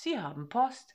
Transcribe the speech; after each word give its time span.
Sie 0.00 0.16
haben 0.16 0.48
Post. 0.48 0.94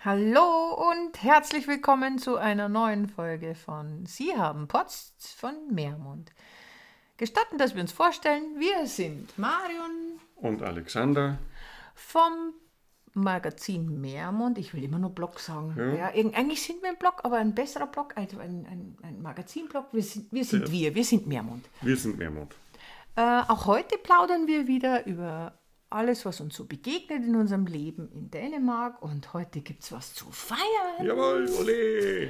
Hallo 0.00 0.90
und 0.90 1.22
herzlich 1.22 1.68
willkommen 1.68 2.18
zu 2.18 2.38
einer 2.38 2.70
neuen 2.70 3.06
Folge 3.06 3.54
von 3.54 4.06
Sie 4.06 4.34
haben 4.34 4.66
Post 4.66 5.34
von 5.36 5.54
Meermund. 5.70 6.32
Gestatten, 7.18 7.58
dass 7.58 7.74
wir 7.74 7.82
uns 7.82 7.92
vorstellen, 7.92 8.58
wir 8.58 8.86
sind 8.86 9.38
Marion 9.38 10.20
Und 10.36 10.62
Alexander, 10.62 11.36
vom 11.94 12.54
Magazin 13.12 14.00
Meermund. 14.00 14.56
Ich 14.56 14.72
will 14.72 14.82
immer 14.82 14.98
nur 14.98 15.10
Blog 15.10 15.38
sagen. 15.38 15.74
Ja. 15.76 15.92
Ja. 15.92 16.06
eigentlich 16.06 16.62
sind 16.62 16.80
wir 16.80 16.88
ein 16.88 16.96
Blog, 16.98 17.20
aber 17.24 17.36
ein 17.36 17.54
besserer 17.54 17.88
Blog, 17.88 18.16
also 18.16 18.38
ein, 18.38 18.64
ein, 18.64 18.96
ein 19.02 19.20
Magazinblog. 19.20 19.88
Wir 19.92 20.02
sind, 20.02 20.32
wir, 20.32 20.46
sind 20.46 20.66
Ja. 20.68 20.72
wir, 20.72 20.94
wir 20.94 21.04
sind 21.04 21.26
Meermund. 21.26 21.66
wir 21.82 21.96
sind 21.98 22.16
Meermond. 22.16 22.54
Äh, 23.16 23.42
auch 23.48 23.66
heute 23.66 23.98
plaudern 23.98 24.46
wir 24.46 24.66
wieder 24.66 25.04
über 25.04 25.58
alles, 25.94 26.24
was 26.24 26.40
uns 26.40 26.56
so 26.56 26.64
begegnet 26.64 27.24
in 27.24 27.36
unserem 27.36 27.66
Leben 27.66 28.08
in 28.12 28.30
Dänemark. 28.30 29.02
Und 29.02 29.32
heute 29.32 29.60
gibt 29.60 29.82
es 29.82 29.92
was 29.92 30.14
zu 30.14 30.30
feiern. 30.30 31.06
Jawohl, 31.06 31.48
ole! 31.60 32.28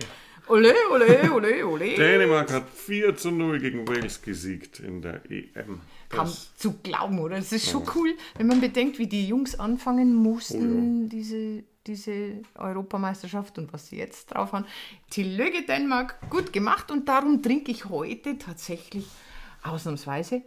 Ole, 0.49 0.75
ole, 0.91 1.33
ole, 1.33 1.67
ole. 1.67 1.95
Dänemark 1.95 2.53
hat 2.53 2.69
4 2.69 3.17
zu 3.17 3.31
0 3.31 3.61
gegen 3.61 3.87
Wales 3.87 4.21
gesiegt 4.21 4.81
in 4.81 5.01
der 5.01 5.23
EM. 5.31 5.81
Kaum 6.09 6.27
Das, 6.27 6.57
zu 6.57 6.73
glauben, 6.83 7.21
oder? 7.21 7.37
Das 7.37 7.53
ist 7.53 7.71
schon 7.71 7.85
cool, 7.95 8.13
wenn 8.37 8.49
man 8.49 8.61
bedenkt, 8.61 8.99
wie 8.99 9.07
die 9.07 9.29
Jungs 9.29 9.59
anfangen 9.59 10.15
mussten, 10.15 11.05
Oh 11.05 11.09
diese, 11.09 11.63
diese 11.87 12.43
Europameisterschaft 12.57 13.57
und 13.59 13.73
was 13.73 13.89
sie 13.89 13.99
jetzt 13.99 14.35
drauf 14.35 14.53
haben. 14.53 14.67
Tillöge 15.11 15.63
Dänemark, 15.63 16.19
gut 16.29 16.53
gemacht 16.53 16.91
und 16.91 17.09
darum 17.09 17.41
trinke 17.41 17.71
ich 17.71 17.85
heute 17.85 18.37
tatsächlich 18.37 19.07
ausnahmsweise 19.63 20.43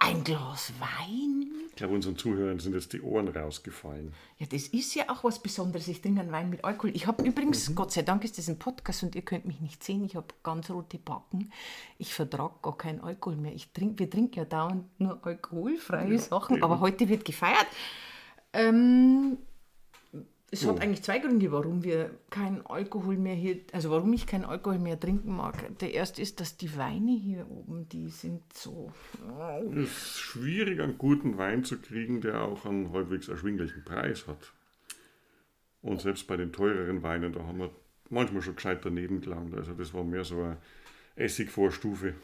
ein 0.00 0.24
Glas 0.24 0.72
Wein. 0.78 1.52
ich 1.68 1.76
glaube, 1.76 1.94
unseren 1.94 2.16
Zuhörern 2.16 2.58
sind 2.58 2.74
jetzt 2.74 2.92
die 2.92 3.00
Ohren 3.00 3.28
rausgefallen. 3.28 4.12
Ja, 4.38 4.46
das 4.46 4.68
ist 4.68 4.94
ja 4.94 5.04
auch 5.08 5.24
was 5.24 5.40
Besonderes. 5.40 5.88
Ich 5.88 6.00
trinke 6.00 6.20
einen 6.20 6.32
Wein 6.32 6.50
mit 6.50 6.64
Alkohol. 6.64 6.90
Ich 6.94 7.06
habe 7.06 7.22
übrigens, 7.24 7.74
Gott 7.74 7.92
sei 7.92 8.02
Dank 8.02 8.24
ist 8.24 8.38
das 8.38 8.48
ein 8.48 8.58
Podcast 8.58 9.02
und 9.02 9.14
ihr 9.14 9.22
könnt 9.22 9.44
mich 9.46 9.60
nicht 9.60 9.82
sehen. 9.84 10.04
Ich 10.04 10.16
habe 10.16 10.26
ganz 10.42 10.70
rote 10.70 10.98
Backen. 10.98 11.52
Ich 11.98 12.14
vertrage 12.14 12.54
gar 12.62 12.76
keinen 12.76 13.00
Alkohol 13.00 13.36
mehr. 13.36 13.54
Ich 13.54 13.72
trink, 13.72 13.98
wir 13.98 14.10
trinken 14.10 14.36
ja 14.36 14.44
dauernd 14.44 14.84
nur 15.00 15.24
alkoholfreie 15.24 16.18
Sachen, 16.18 16.62
aber 16.62 16.80
heute 16.80 17.08
wird 17.08 17.24
gefeiert. 17.24 17.66
Ähm, 18.52 19.38
es 20.50 20.66
hat 20.66 20.76
Oh. 20.76 20.78
eigentlich 20.78 21.02
zwei 21.02 21.18
Gründe, 21.18 21.52
warum 21.52 21.84
wir 21.84 22.10
keinen 22.30 22.64
Alkohol 22.64 23.16
mehr 23.16 23.34
hier, 23.34 23.60
also 23.72 23.90
warum 23.90 24.12
ich 24.12 24.26
keinen 24.26 24.44
Alkohol 24.44 24.78
mehr 24.78 24.98
trinken 24.98 25.36
mag. 25.36 25.78
Der 25.78 25.92
erste 25.92 26.22
ist, 26.22 26.40
dass 26.40 26.56
die 26.56 26.74
Weine 26.76 27.12
hier 27.12 27.46
oben, 27.50 27.88
die 27.88 28.08
sind 28.08 28.42
so. 28.54 28.92
Es 29.74 29.88
ist 29.88 30.18
schwierig, 30.18 30.80
einen 30.80 30.96
guten 30.98 31.36
Wein 31.36 31.64
zu 31.64 31.78
kriegen, 31.78 32.20
der 32.20 32.42
auch 32.42 32.64
einen 32.64 32.92
halbwegs 32.92 33.28
erschwinglichen 33.28 33.84
Preis 33.84 34.26
hat. 34.26 34.52
Und 35.82 36.00
selbst 36.00 36.26
bei 36.26 36.36
den 36.36 36.52
teureren 36.52 37.02
Weinen, 37.02 37.32
da 37.32 37.40
haben 37.44 37.58
wir 37.58 37.70
manchmal 38.10 38.42
schon 38.42 38.56
gescheit 38.56 38.84
daneben 38.84 39.20
gelangt. 39.20 39.54
Also 39.54 39.74
das 39.74 39.92
war 39.94 40.02
mehr 40.02 40.24
so 40.24 40.42
eine 40.42 40.56
Essigvorstufe. 41.18 42.14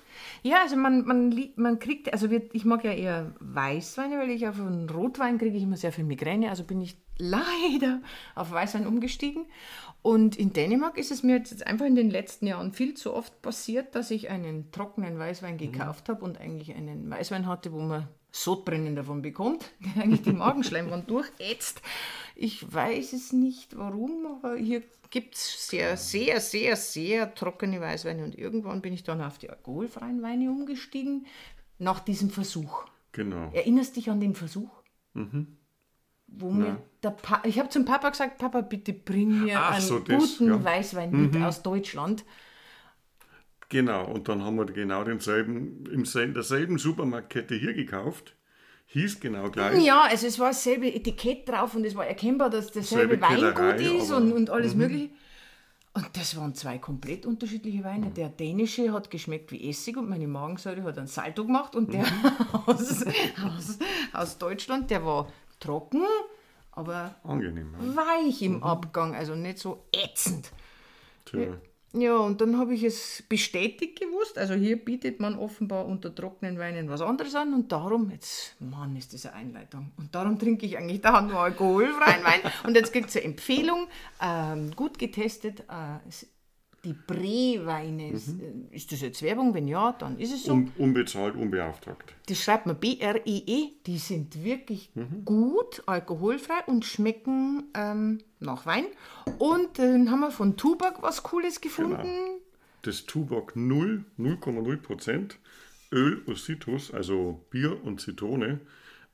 Ja, 0.42 0.62
also 0.62 0.76
man, 0.76 1.04
man, 1.04 1.34
man 1.56 1.78
kriegt, 1.78 2.12
also 2.12 2.30
wir, 2.30 2.42
ich 2.52 2.64
mag 2.64 2.84
ja 2.84 2.92
eher 2.92 3.34
Weißweine, 3.40 4.18
weil 4.18 4.30
ich 4.30 4.46
auf 4.46 4.60
einen 4.60 4.88
Rotwein 4.88 5.38
kriege 5.38 5.56
ich 5.56 5.62
immer 5.62 5.76
sehr 5.76 5.92
viel 5.92 6.04
Migräne, 6.04 6.50
also 6.50 6.64
bin 6.64 6.80
ich 6.80 6.96
leider 7.18 8.02
auf 8.34 8.50
Weißwein 8.50 8.86
umgestiegen. 8.86 9.46
Und 10.02 10.36
in 10.36 10.52
Dänemark 10.52 10.98
ist 10.98 11.10
es 11.10 11.22
mir 11.22 11.36
jetzt 11.36 11.66
einfach 11.66 11.86
in 11.86 11.94
den 11.94 12.10
letzten 12.10 12.46
Jahren 12.46 12.72
viel 12.72 12.94
zu 12.94 13.14
oft 13.14 13.40
passiert, 13.42 13.94
dass 13.94 14.10
ich 14.10 14.30
einen 14.30 14.70
trockenen 14.70 15.18
Weißwein 15.18 15.56
gekauft 15.56 16.08
habe 16.08 16.24
und 16.24 16.38
eigentlich 16.40 16.74
einen 16.74 17.08
Weißwein 17.08 17.46
hatte, 17.46 17.72
wo 17.72 17.80
man 17.80 18.08
Sodbrennen 18.34 18.96
davon 18.96 19.22
bekommt, 19.22 19.70
der 19.80 20.02
eigentlich 20.02 20.22
die 20.22 20.32
Magenschleimwand 20.32 21.08
durchätzt. 21.08 21.80
Ich 22.34 22.72
weiß 22.72 23.12
es 23.12 23.32
nicht 23.32 23.78
warum, 23.78 24.26
aber 24.26 24.56
hier 24.56 24.82
gibt 25.10 25.36
es 25.36 25.68
sehr, 25.68 25.96
sehr, 25.96 26.40
sehr, 26.40 26.74
sehr 26.74 27.32
trockene 27.36 27.80
Weißweine 27.80 28.24
und 28.24 28.36
irgendwann 28.36 28.82
bin 28.82 28.92
ich 28.92 29.04
dann 29.04 29.22
auf 29.22 29.38
die 29.38 29.50
alkoholfreien 29.50 30.20
Weine 30.20 30.50
umgestiegen, 30.50 31.26
nach 31.78 32.00
diesem 32.00 32.30
Versuch. 32.30 32.84
Genau. 33.12 33.52
Erinnerst 33.52 33.94
dich 33.94 34.10
an 34.10 34.18
den 34.18 34.34
Versuch? 34.34 34.70
Wo 36.26 36.50
mir 36.50 36.82
der 37.04 37.10
pa 37.10 37.40
ich 37.44 37.60
habe 37.60 37.68
zum 37.68 37.84
Papa 37.84 38.10
gesagt, 38.10 38.38
Papa, 38.38 38.62
bitte 38.62 38.92
bring 38.92 39.44
mir 39.44 39.60
Ach 39.60 39.74
einen 39.74 39.80
so, 39.80 40.00
das, 40.00 40.38
guten 40.38 40.48
ja. 40.48 40.64
Weißwein 40.64 41.12
mit 41.12 41.36
aus 41.40 41.62
Deutschland. 41.62 42.24
Genau, 43.74 44.04
und 44.06 44.28
dann 44.28 44.44
haben 44.44 44.56
wir 44.56 44.66
genau 44.66 45.02
denselben, 45.02 45.84
im 45.90 46.04
sel- 46.04 46.32
derselben 46.32 46.78
Supermarktkette 46.78 47.56
hier 47.56 47.74
gekauft. 47.74 48.36
Hieß 48.86 49.18
genau 49.18 49.50
gleich. 49.50 49.82
Ja, 49.84 50.02
also 50.02 50.28
es 50.28 50.38
war 50.38 50.50
dasselbe 50.50 50.94
Etikett 50.94 51.48
drauf 51.48 51.74
und 51.74 51.84
es 51.84 51.96
war 51.96 52.06
erkennbar, 52.06 52.50
dass 52.50 52.70
dasselbe 52.70 53.18
Selbe 53.18 53.22
Weingut 53.22 53.80
ist 53.80 54.10
Mhm. 54.10 54.16
und, 54.16 54.32
und 54.32 54.50
alles 54.50 54.76
mögliche. 54.76 55.10
Und 55.92 56.06
das 56.16 56.36
waren 56.36 56.54
zwei 56.54 56.78
komplett 56.78 57.26
unterschiedliche 57.26 57.82
Weine. 57.82 58.10
Der 58.10 58.28
dänische 58.28 58.92
hat 58.92 59.10
geschmeckt 59.10 59.50
wie 59.50 59.68
Essig 59.68 59.96
und 59.96 60.08
meine 60.08 60.28
Magensäure 60.28 60.84
hat 60.84 60.96
einen 60.96 61.08
Salto 61.08 61.44
gemacht 61.44 61.74
und 61.74 61.92
der 61.92 62.02
Mhm. 62.02 62.06
aus, 62.66 63.04
aus, 63.04 63.78
aus 64.12 64.38
Deutschland, 64.38 64.88
der 64.92 65.04
war 65.04 65.26
trocken, 65.58 66.04
aber 66.70 67.16
Angenehm. 67.24 67.74
Ja. 67.80 67.96
weich 67.96 68.40
Mhm. 68.40 68.46
im 68.56 68.62
Abgang, 68.62 69.16
also 69.16 69.34
nicht 69.34 69.58
so 69.58 69.82
ätzend. 69.92 70.52
Tja. 71.24 71.58
Ja, 71.96 72.16
und 72.16 72.40
dann 72.40 72.58
habe 72.58 72.74
ich 72.74 72.82
es 72.82 73.22
bestätigt 73.28 74.00
gewusst. 74.00 74.36
Also 74.36 74.54
hier 74.54 74.84
bietet 74.84 75.20
man 75.20 75.38
offenbar 75.38 75.86
unter 75.86 76.12
trockenen 76.12 76.58
Weinen 76.58 76.88
was 76.88 77.00
anderes 77.00 77.36
an 77.36 77.54
und 77.54 77.70
darum, 77.70 78.10
jetzt, 78.10 78.56
Mann, 78.60 78.96
ist 78.96 79.14
das 79.14 79.26
eine 79.26 79.36
Einleitung. 79.36 79.92
Und 79.96 80.12
darum 80.12 80.36
trinke 80.36 80.66
ich 80.66 80.76
eigentlich 80.76 81.02
da 81.02 81.20
nur 81.20 81.38
alkoholfreien 81.38 82.24
Wein. 82.24 82.40
Und 82.66 82.74
jetzt 82.74 82.92
gibt 82.92 83.10
es 83.10 83.16
eine 83.16 83.26
Empfehlung, 83.26 83.86
ähm, 84.20 84.72
gut 84.74 84.98
getestet, 84.98 85.60
äh, 85.60 85.98
die 86.84 86.92
Bre-Weine. 86.92 88.12
Äh, 88.12 88.74
Ist 88.74 88.92
das 88.92 89.00
jetzt 89.00 89.22
Werbung? 89.22 89.54
Wenn 89.54 89.68
ja, 89.68 89.92
dann 89.92 90.18
ist 90.18 90.32
es 90.32 90.44
so. 90.44 90.52
Un 90.52 90.72
unbezahlt, 90.78 91.34
unbeauftragt. 91.34 92.14
Das 92.26 92.38
schreibt 92.38 92.66
man 92.66 92.76
B-R-E-E. 92.76 93.72
Die 93.86 93.98
sind 93.98 94.44
wirklich 94.44 94.90
gut, 95.24 95.82
alkoholfrei 95.86 96.64
und 96.66 96.84
schmecken 96.84 97.64
ähm, 97.74 98.18
nach 98.40 98.66
Wein. 98.66 98.86
Und 99.38 99.78
dann 99.78 100.10
haben 100.10 100.20
wir 100.20 100.30
von 100.30 100.56
Tubak 100.56 101.02
was 101.02 101.22
Cooles 101.22 101.60
gefunden. 101.60 102.08
Das 102.82 103.06
Tubak 103.06 103.56
0, 103.56 104.04
0,0 104.18 104.76
Prozent. 104.78 105.38
Öl 105.92 106.22
und 106.26 106.38
Citrus, 106.38 106.92
also 106.92 107.44
Bier 107.50 107.82
und 107.84 108.00
Zitrone. 108.00 108.60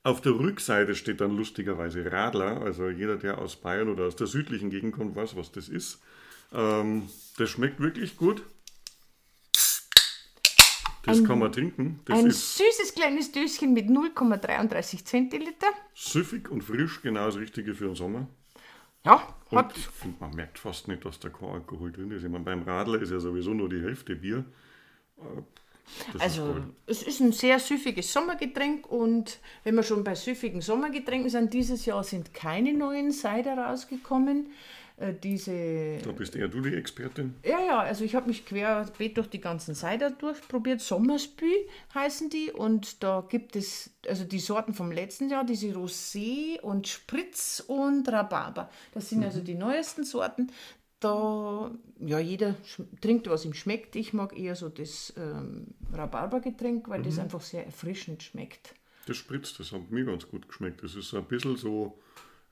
Auf 0.03 0.19
der 0.19 0.33
Rückseite 0.33 0.95
steht 0.95 1.21
dann 1.21 1.37
lustigerweise 1.37 2.11
Radler. 2.11 2.61
Also 2.61 2.89
jeder, 2.89 3.17
der 3.17 3.37
aus 3.37 3.55
Bayern 3.55 3.89
oder 3.89 4.05
aus 4.05 4.15
der 4.15 4.25
südlichen 4.27 4.71
Gegend 4.71 4.93
kommt, 4.93 5.15
weiß, 5.15 5.35
was 5.35 5.51
das 5.51 5.69
ist. 5.69 6.01
Ähm, 6.51 7.09
das 7.37 7.49
schmeckt 7.49 7.79
wirklich 7.79 8.17
gut. 8.17 8.43
Das 11.03 11.23
kann 11.23 11.39
man 11.39 11.51
trinken. 11.51 11.99
Das 12.05 12.19
Ein 12.19 12.29
süßes 12.29 12.93
kleines 12.93 13.31
Döschen 13.31 13.73
mit 13.73 13.87
0,33 13.87 15.03
Zentiliter. 15.03 15.67
süffig 15.95 16.49
und 16.51 16.63
frisch, 16.63 17.01
genau 17.01 17.25
das 17.25 17.37
Richtige 17.37 17.73
für 17.73 17.85
den 17.85 17.95
Sommer. 17.95 18.27
Ja, 19.03 19.27
Und 19.49 19.57
hat. 19.57 19.75
ich 19.75 19.87
finde, 19.87 20.17
man 20.19 20.35
merkt 20.35 20.59
fast 20.59 20.87
nicht, 20.87 21.03
dass 21.03 21.19
da 21.19 21.29
kein 21.29 21.49
Alkohol 21.49 21.91
drin 21.91 22.11
ist. 22.11 22.23
Ich 22.23 22.29
meine, 22.29 22.43
beim 22.43 22.61
Radler 22.61 23.01
ist 23.01 23.11
ja 23.11 23.19
sowieso 23.19 23.51
nur 23.51 23.67
die 23.67 23.81
Hälfte 23.81 24.15
Bier. 24.15 24.45
Äh, 25.17 25.41
Das 26.13 26.21
Also, 26.21 26.57
ist 26.85 27.01
es 27.01 27.07
ist 27.15 27.19
ein 27.19 27.31
sehr 27.31 27.57
süffiges 27.57 28.13
Sommergetränk 28.13 28.85
und 28.87 29.39
wenn 29.63 29.73
wir 29.73 29.81
schon 29.83 30.03
bei 30.03 30.13
süffigen 30.13 30.61
Sommergetränken 30.61 31.31
sind, 31.31 31.51
dieses 31.51 31.83
Jahr 31.87 32.03
sind 32.03 32.35
keine 32.35 32.73
neuen 32.73 33.11
Cider 33.11 33.57
rausgekommen. 33.57 34.51
Äh, 34.97 35.13
diese 35.13 35.97
Da 36.03 36.11
bist 36.11 36.35
eher 36.35 36.47
du 36.47 36.61
die 36.61 36.73
Expertin. 36.75 37.35
Ja, 37.43 37.59
ja, 37.59 37.79
also 37.79 38.03
ich 38.03 38.15
habe 38.15 38.27
mich 38.27 38.45
querbeet 38.45 39.17
durch 39.17 39.27
die 39.27 39.41
ganzen 39.41 39.75
Cider 39.75 40.11
durchprobiert. 40.11 40.81
Sommersbü 40.81 41.51
heißen 41.93 42.29
die 42.29 42.51
und 42.51 43.03
da 43.03 43.25
gibt 43.27 43.55
es 43.55 43.91
also 44.07 44.23
die 44.23 44.39
Sorten 44.39 44.73
vom 44.73 44.91
letzten 44.91 45.29
Jahr, 45.29 45.45
diese 45.45 45.67
Rosé 45.67 46.59
und 46.61 46.87
Spritz 46.87 47.63
und 47.65 48.07
Rhabarber. 48.09 48.69
Das 48.93 49.09
sind 49.09 49.23
also 49.23 49.41
die 49.41 49.55
neuesten 49.55 50.03
Sorten. 50.03 50.51
Da, 50.99 51.71
ja, 51.99 52.19
jeder 52.19 52.55
trinkt, 53.01 53.27
was 53.27 53.43
ihm 53.43 53.55
schmeckt. 53.55 53.95
Ich 53.95 54.13
mag 54.13 54.37
eher 54.37 54.55
so 54.55 54.69
das 54.69 55.11
ähm, 55.17 55.67
Rhabarbergetränk, 55.91 56.87
weil 56.89 57.01
das 57.01 57.17
einfach 57.17 57.41
sehr 57.41 57.65
erfrischend 57.65 58.21
schmeckt. 58.21 58.75
Das 59.07 59.17
spritzt, 59.17 59.59
das 59.59 59.71
hat 59.71 59.89
mir 59.89 60.05
ganz 60.05 60.27
gut 60.27 60.47
geschmeckt. 60.47 60.83
Das 60.83 60.93
ist 60.95 61.13
ein 61.15 61.25
bisschen 61.25 61.57
so, 61.57 61.97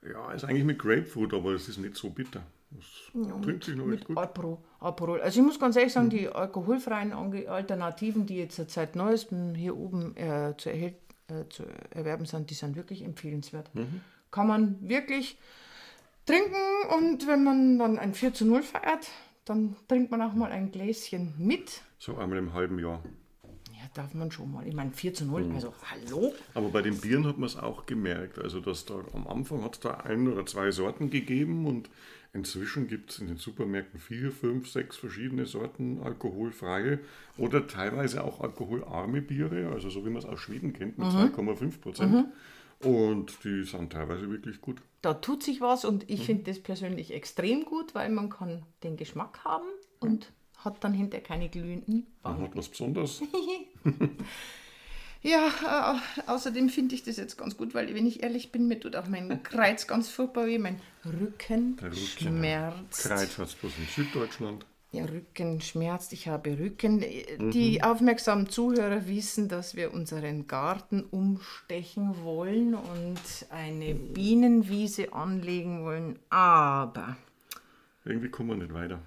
ja, 0.02 0.32
ist 0.32 0.44
eigentlich 0.44 0.64
mit 0.64 0.78
Grapefruit, 0.78 1.34
aber 1.34 1.52
es 1.52 1.68
ist 1.68 1.78
nicht 1.78 1.96
so 1.96 2.10
bitter. 2.10 2.42
Das 2.70 3.42
trinkt 3.42 3.64
sich 3.64 3.74
noch 3.74 3.86
Mit 3.86 4.04
gut. 4.04 4.16
Alpro, 4.16 4.62
Alprol. 4.78 5.20
Also 5.20 5.40
ich 5.40 5.46
muss 5.46 5.58
ganz 5.58 5.76
ehrlich 5.76 5.92
sagen, 5.92 6.08
die 6.08 6.28
alkoholfreien 6.28 7.12
Alternativen, 7.12 8.26
die 8.26 8.36
jetzt 8.36 8.70
seit 8.70 8.94
neuestem 8.94 9.54
hier 9.54 9.76
oben 9.76 10.16
äh, 10.16 10.54
zu, 10.56 10.70
erhält, 10.70 10.94
äh, 11.28 11.48
zu 11.48 11.64
erwerben 11.90 12.26
sind, 12.26 12.48
die 12.50 12.54
sind 12.54 12.76
wirklich 12.76 13.04
empfehlenswert. 13.04 13.70
Kann 14.30 14.46
man 14.46 14.88
wirklich 14.88 15.36
trinken 16.26 16.54
und 16.96 17.26
wenn 17.26 17.42
man 17.42 17.78
dann 17.78 17.98
ein 17.98 18.14
4 18.14 18.34
zu 18.34 18.46
0 18.46 18.62
feiert, 18.62 19.08
dann 19.44 19.74
trinkt 19.88 20.12
man 20.12 20.22
auch 20.22 20.34
mal 20.34 20.52
ein 20.52 20.70
Gläschen 20.70 21.34
mit. 21.38 21.82
So 21.98 22.16
einmal 22.16 22.38
im 22.38 22.52
halben 22.52 22.78
Jahr. 22.78 23.02
Darf 23.94 24.14
man 24.14 24.30
schon 24.30 24.52
mal. 24.52 24.66
Ich 24.66 24.74
meine, 24.74 24.92
4 24.92 25.14
zu 25.14 25.24
0, 25.24 25.50
also 25.54 25.74
hallo? 25.90 26.32
Aber 26.54 26.68
bei 26.68 26.80
den 26.80 26.96
Bieren 27.00 27.26
hat 27.26 27.38
man 27.38 27.48
es 27.48 27.56
auch 27.56 27.86
gemerkt. 27.86 28.38
Also, 28.38 28.60
dass 28.60 28.84
da 28.84 28.94
am 29.12 29.26
Anfang 29.26 29.64
hat 29.64 29.74
es 29.74 29.80
da 29.80 29.94
ein 29.94 30.28
oder 30.28 30.46
zwei 30.46 30.70
Sorten 30.70 31.10
gegeben 31.10 31.66
und 31.66 31.90
inzwischen 32.32 32.86
gibt 32.86 33.10
es 33.10 33.18
in 33.18 33.26
den 33.26 33.36
Supermärkten 33.36 33.98
vier, 33.98 34.30
fünf, 34.30 34.70
sechs 34.70 34.96
verschiedene 34.96 35.46
Sorten 35.46 36.00
alkoholfreie 36.02 37.00
oder 37.36 37.66
teilweise 37.66 38.22
auch 38.22 38.40
alkoholarme 38.40 39.22
Biere, 39.22 39.70
also 39.72 39.90
so 39.90 40.04
wie 40.06 40.10
man 40.10 40.18
es 40.18 40.24
aus 40.24 40.38
Schweden 40.38 40.72
kennt, 40.72 40.96
mit 40.96 41.08
2,5 41.08 41.80
Prozent. 41.80 42.26
Und 42.82 43.44
die 43.44 43.64
sind 43.64 43.92
teilweise 43.92 44.30
wirklich 44.30 44.60
gut. 44.60 44.80
Da 45.02 45.14
tut 45.14 45.42
sich 45.42 45.60
was 45.60 45.84
und 45.84 46.08
ich 46.08 46.24
finde 46.24 46.44
das 46.44 46.60
persönlich 46.60 47.12
extrem 47.12 47.64
gut, 47.64 47.94
weil 47.94 48.08
man 48.10 48.30
kann 48.30 48.62
den 48.84 48.96
Geschmack 48.96 49.44
haben 49.44 49.66
und 49.98 50.32
hat 50.64 50.82
dann 50.84 50.94
hinterher 50.94 51.24
keine 51.26 51.48
glühenden 51.48 52.06
Man 52.22 52.34
Wangen. 52.34 52.44
hat 52.46 52.56
was 52.56 52.68
Besonderes. 52.68 53.22
Ja, 55.22 55.48
äh, 56.26 56.30
außerdem 56.30 56.70
finde 56.70 56.94
ich 56.94 57.02
das 57.02 57.18
jetzt 57.18 57.36
ganz 57.36 57.56
gut, 57.58 57.74
weil 57.74 57.94
wenn 57.94 58.06
ich 58.06 58.22
ehrlich 58.22 58.52
bin, 58.52 58.68
mir 58.68 58.80
tut 58.80 58.96
auch 58.96 59.06
mein 59.06 59.42
Kreuz 59.42 59.86
ganz 59.86 60.08
furchtbar 60.08 60.46
weh, 60.46 60.56
mein 60.58 60.80
Rücken, 61.04 61.76
Der 61.76 61.88
Rücken, 61.88 61.98
schmerzt. 61.98 63.02
Kreuz 63.02 63.36
hat 63.36 63.48
es 63.48 63.54
bloß 63.54 63.72
in 63.78 63.84
Süddeutschland. 63.86 64.64
Ja, 64.92 65.04
Rücken 65.04 65.60
schmerzt, 65.60 66.14
ich 66.14 66.26
habe 66.26 66.58
Rücken. 66.58 67.04
Die 67.52 67.82
aufmerksamen 67.82 68.48
Zuhörer 68.48 69.06
wissen, 69.06 69.48
dass 69.48 69.76
wir 69.76 69.92
unseren 69.92 70.46
Garten 70.46 71.04
umstechen 71.04 72.24
wollen 72.24 72.74
und 72.74 73.20
eine 73.50 73.94
Bienenwiese 73.94 75.12
anlegen 75.12 75.84
wollen. 75.84 76.18
Aber, 76.30 77.16
Irgendwie 78.06 78.30
kommen 78.30 78.48
wir 78.48 78.56
nicht 78.56 78.72
weiter. 78.72 79.00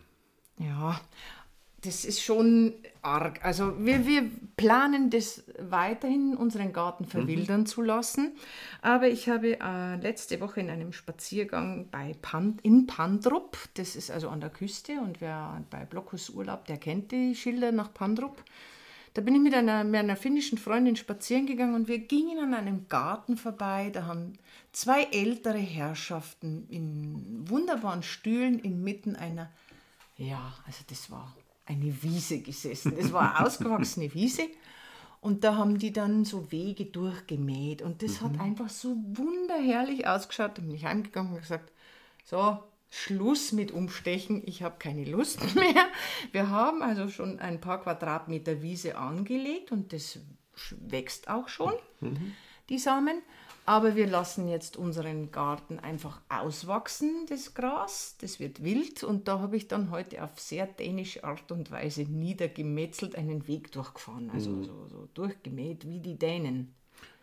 ja, 0.59 1.01
das 1.83 2.05
ist 2.05 2.21
schon 2.21 2.73
arg. 3.01 3.43
Also 3.43 3.85
wir, 3.85 4.05
wir 4.05 4.29
planen 4.55 5.09
das 5.09 5.43
weiterhin, 5.59 6.35
unseren 6.35 6.71
Garten 6.71 7.05
verwildern 7.05 7.65
zu 7.65 7.81
lassen. 7.81 8.31
Aber 8.81 9.07
ich 9.07 9.27
habe 9.27 9.59
äh, 9.59 9.95
letzte 9.97 10.39
Woche 10.39 10.61
in 10.61 10.69
einem 10.69 10.93
Spaziergang 10.93 11.89
bei 11.91 12.15
Pan, 12.21 12.59
in 12.63 12.87
Pandrup, 12.87 13.57
das 13.73 13.95
ist 13.95 14.11
also 14.11 14.29
an 14.29 14.39
der 14.39 14.49
Küste 14.49 15.01
und 15.01 15.21
wer 15.21 15.63
bei 15.69 15.85
Blockus 15.85 16.29
Urlaub, 16.29 16.65
der 16.65 16.77
kennt 16.77 17.11
die 17.11 17.35
Schilder 17.35 17.71
nach 17.71 17.93
Pandrup. 17.93 18.43
Da 19.13 19.21
bin 19.21 19.35
ich 19.35 19.41
mit 19.41 19.53
einer, 19.53 19.83
mit 19.83 19.99
einer 19.99 20.15
finnischen 20.15 20.57
Freundin 20.57 20.95
spazieren 20.95 21.45
gegangen 21.45 21.75
und 21.75 21.87
wir 21.87 21.99
gingen 21.99 22.39
an 22.39 22.53
einem 22.55 22.87
Garten 22.87 23.37
vorbei. 23.37 23.91
Da 23.93 24.07
haben 24.07 24.39
zwei 24.71 25.03
ältere 25.11 25.59
Herrschaften 25.59 26.65
in 26.69 27.47
wunderbaren 27.47 28.01
Stühlen 28.01 28.57
inmitten 28.57 29.15
einer, 29.15 29.51
ja, 30.17 30.53
also 30.65 30.79
das 30.87 31.11
war 31.11 31.35
eine 31.65 32.03
Wiese 32.03 32.39
gesessen. 32.39 32.95
Das 32.97 33.11
war 33.13 33.35
eine 33.35 33.45
ausgewachsene 33.45 34.13
Wiese. 34.13 34.43
Und 35.21 35.45
da 35.45 35.55
haben 35.55 35.77
die 35.77 35.93
dann 35.93 36.25
so 36.25 36.51
Wege 36.51 36.85
durchgemäht. 36.85 37.81
Und 37.81 38.03
das 38.03 38.21
hat 38.21 38.39
einfach 38.41 38.69
so 38.69 38.97
wunderherrlich 39.13 40.05
ausgeschaut. 40.05 40.57
Da 40.57 40.61
bin 40.61 40.75
ich 40.75 40.83
heimgegangen 40.83 41.33
und 41.33 41.39
gesagt, 41.39 41.71
so, 42.25 42.59
Schluss 42.89 43.53
mit 43.53 43.71
Umstechen, 43.71 44.43
ich 44.45 44.61
habe 44.61 44.75
keine 44.77 45.05
Lust 45.05 45.55
mehr. 45.55 45.87
Wir 46.31 46.49
haben 46.49 46.83
also 46.83 47.09
schon 47.09 47.39
ein 47.39 47.59
paar 47.59 47.81
Quadratmeter 47.81 48.61
Wiese 48.61 48.97
angelegt 48.97 49.71
und 49.71 49.93
das 49.93 50.19
wächst 50.71 51.27
auch 51.27 51.47
schon, 51.47 51.73
die 52.69 52.77
Samen. 52.77 53.23
Aber 53.65 53.95
wir 53.95 54.07
lassen 54.07 54.49
jetzt 54.49 54.75
unseren 54.75 55.31
Garten 55.31 55.79
einfach 55.79 56.19
auswachsen, 56.27 57.25
das 57.29 57.53
Gras. 57.53 58.17
Das 58.19 58.39
wird 58.39 58.63
wild 58.63 59.03
und 59.03 59.27
da 59.27 59.39
habe 59.39 59.55
ich 59.55 59.69
dann 59.69 59.89
heute 59.89 60.21
auf 60.23 60.37
sehr 60.39 60.67
dänische 60.67 61.23
Art 61.23 61.51
und 61.51 61.71
Weise 61.71 62.01
niedergemetzelt 62.01 63.15
einen 63.15 63.47
Weg 63.47 63.71
durchgefahren. 63.71 64.29
Also 64.31 64.63
so, 64.63 64.87
so 64.89 65.07
durchgemäht 65.13 65.87
wie 65.87 65.99
die 65.99 66.17
Dänen. 66.17 66.73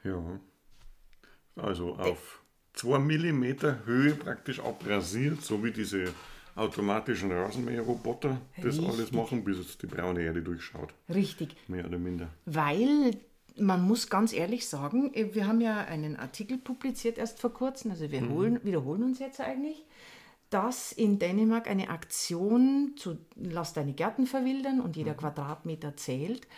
Ja. 0.02 0.40
Also 1.56 1.94
auf 1.96 2.42
2 2.74 2.98
mm 2.98 3.84
Höhe 3.84 4.14
praktisch 4.14 4.60
abrasiert, 4.60 5.42
so 5.42 5.62
wie 5.62 5.72
diese 5.72 6.14
automatischen 6.54 7.32
Rasenmäherroboter 7.32 8.40
das 8.56 8.78
Richtig. 8.78 8.88
alles 8.88 9.12
machen, 9.12 9.44
bis 9.44 9.58
es 9.58 9.78
die 9.78 9.86
braune 9.86 10.22
Erde 10.22 10.42
durchschaut. 10.42 10.94
Richtig. 11.08 11.56
Mehr 11.68 11.86
oder 11.86 11.98
minder. 11.98 12.28
Weil 12.46 13.12
man 13.56 13.86
muss 13.86 14.08
ganz 14.08 14.32
ehrlich 14.32 14.68
sagen, 14.68 15.12
äh, 15.14 15.34
wir 15.34 15.46
haben 15.46 15.60
ja 15.60 15.78
einen 15.78 16.16
Artikel 16.16 16.58
publiziert 16.58 17.18
erst 17.18 17.40
vor 17.40 17.52
kurzem, 17.52 17.90
also 17.90 18.10
wir 18.10 18.28
holen, 18.28 18.60
wiederholen 18.64 19.02
uns 19.02 19.18
jetzt 19.18 19.40
eigentlich, 19.40 19.84
dass 20.50 20.92
in 20.92 21.18
Dänemark 21.18 21.68
eine 21.68 21.90
Aktion 21.90 22.94
zu 22.96 23.18
Lass 23.36 23.72
deine 23.72 23.92
Gärten 23.92 24.26
verwildern 24.26 24.80
und 24.80 24.96
jeder 24.96 25.14
Quadratmeter 25.14 25.96
zählt. 25.96 26.48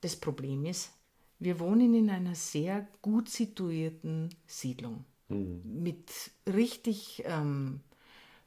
Das 0.00 0.16
Problem 0.16 0.64
ist, 0.64 0.92
wir 1.38 1.60
wohnen 1.60 1.94
in 1.94 2.08
einer 2.08 2.34
sehr 2.34 2.88
gut 3.02 3.28
situierten 3.28 4.30
Siedlung 4.46 5.04
mit 5.28 6.30
richtig 6.46 7.22
ähm, 7.26 7.80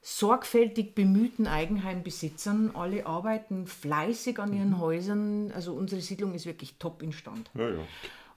sorgfältig 0.01 0.95
bemühten 0.95 1.47
Eigenheimbesitzern. 1.47 2.75
Alle 2.75 3.05
arbeiten 3.05 3.67
fleißig 3.67 4.39
an 4.39 4.53
ihren 4.53 4.79
Häusern. 4.79 5.51
Also 5.51 5.73
unsere 5.73 6.01
Siedlung 6.01 6.33
ist 6.33 6.45
wirklich 6.45 6.77
top 6.77 7.01
in 7.01 7.11
Stand. 7.11 7.51
Ja, 7.53 7.69
ja. 7.69 7.81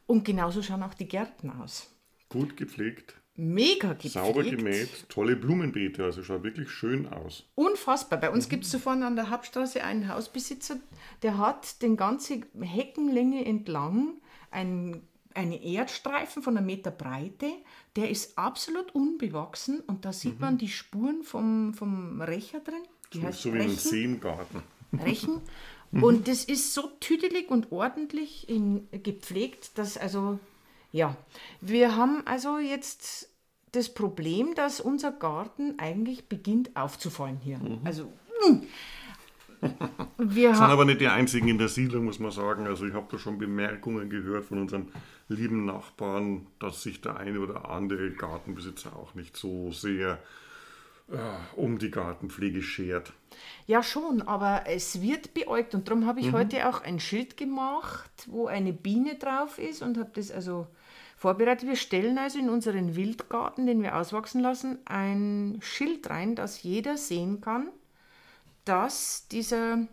Und 0.06 0.24
genauso 0.24 0.62
schauen 0.62 0.82
auch 0.82 0.94
die 0.94 1.08
Gärten 1.08 1.50
aus. 1.50 1.88
Gut 2.28 2.56
gepflegt, 2.56 3.14
Mega 3.34 3.94
gepflegt. 3.94 4.12
sauber 4.12 4.42
gemäht, 4.42 5.08
tolle 5.08 5.36
Blumenbeete, 5.36 6.04
also 6.04 6.22
schaut 6.22 6.42
wirklich 6.42 6.70
schön 6.70 7.08
aus. 7.08 7.44
Unfassbar. 7.54 8.20
Bei 8.20 8.30
uns 8.30 8.48
gibt 8.48 8.64
es 8.64 8.70
so 8.70 8.78
vorne 8.78 9.06
an 9.06 9.16
der 9.16 9.30
Hauptstraße 9.30 9.82
einen 9.82 10.08
Hausbesitzer, 10.08 10.76
der 11.22 11.38
hat 11.38 11.80
den 11.80 11.96
ganzen 11.96 12.44
Heckenlänge 12.60 13.44
entlang 13.44 14.20
ein, 14.50 15.02
einen 15.34 15.52
Erdstreifen 15.52 16.42
von 16.42 16.58
einem 16.58 16.66
Meter 16.66 16.90
Breite. 16.90 17.50
Der 17.96 18.08
ist 18.10 18.38
absolut 18.38 18.94
unbewachsen 18.94 19.80
und 19.80 20.04
da 20.04 20.12
sieht 20.12 20.40
man 20.40 20.56
die 20.56 20.68
Spuren 20.68 21.22
vom, 21.22 21.74
vom 21.74 22.22
Recher 22.22 22.60
drin. 22.60 22.82
Die 23.12 23.22
heißt 23.22 23.42
So 23.42 23.52
wie 23.52 23.58
im 23.58 23.64
Rechen. 23.64 23.76
Seengarten. 23.78 24.62
Rechen. 24.92 25.40
Und 25.92 26.26
das 26.26 26.44
ist 26.44 26.72
so 26.72 26.86
tüdelig 27.00 27.50
und 27.50 27.70
ordentlich 27.70 28.48
in, 28.48 28.88
gepflegt, 28.90 29.76
dass 29.76 29.98
also, 29.98 30.38
ja, 30.90 31.16
wir 31.60 31.96
haben 31.96 32.22
also 32.26 32.56
jetzt 32.56 33.28
das 33.72 33.92
Problem, 33.92 34.54
dass 34.54 34.80
unser 34.80 35.12
Garten 35.12 35.78
eigentlich 35.78 36.28
beginnt 36.30 36.74
aufzufallen 36.76 37.38
hier. 37.42 37.60
Also, 37.84 38.04
mm. 38.04 38.62
Wir 40.18 40.54
sind 40.54 40.64
aber 40.64 40.84
nicht 40.84 41.00
die 41.00 41.08
einzigen 41.08 41.48
in 41.48 41.58
der 41.58 41.68
Siedlung, 41.68 42.04
muss 42.04 42.18
man 42.18 42.30
sagen. 42.30 42.66
Also 42.66 42.86
ich 42.86 42.94
habe 42.94 43.06
da 43.10 43.18
schon 43.18 43.38
Bemerkungen 43.38 44.10
gehört 44.10 44.44
von 44.44 44.60
unseren 44.60 44.88
lieben 45.28 45.64
Nachbarn, 45.64 46.46
dass 46.58 46.82
sich 46.82 47.00
der 47.00 47.16
eine 47.16 47.40
oder 47.40 47.70
andere 47.70 48.10
Gartenbesitzer 48.10 48.96
auch 48.96 49.14
nicht 49.14 49.36
so 49.36 49.70
sehr 49.70 50.19
äh, 51.10 51.16
um 51.56 51.78
die 51.78 51.90
Gartenpflege 51.90 52.62
schert. 52.62 53.12
Ja, 53.66 53.82
schon, 53.82 54.22
aber 54.22 54.64
es 54.66 55.00
wird 55.00 55.34
beäugt 55.34 55.74
und 55.74 55.88
darum 55.88 56.06
habe 56.06 56.20
ich 56.20 56.32
heute 56.32 56.69
auch 56.69 56.82
ein 56.82 57.00
Schild 57.00 57.36
gemacht, 57.36 58.26
wo 58.26 58.46
eine 58.46 58.72
Biene 58.72 59.16
drauf 59.16 59.58
ist 59.58 59.82
und 59.82 59.96
habe 59.98 60.10
das 60.14 60.31
also 60.31 60.66
vorbereitet. 61.16 61.69
Wir 61.69 61.76
stellen 61.76 62.19
also 62.19 62.38
in 62.38 62.50
unseren 62.50 62.96
Wildgarten, 62.96 63.66
den 63.66 63.82
wir 63.82 63.96
auswachsen 63.96 64.40
lassen, 64.40 64.78
ein 64.84 65.58
Schild 65.60 66.10
rein, 66.10 66.34
dass 66.34 66.62
jeder 66.62 66.96
sehen 66.96 67.40
kann, 67.40 67.69
dass 68.64 69.28
dieser, 69.28 69.86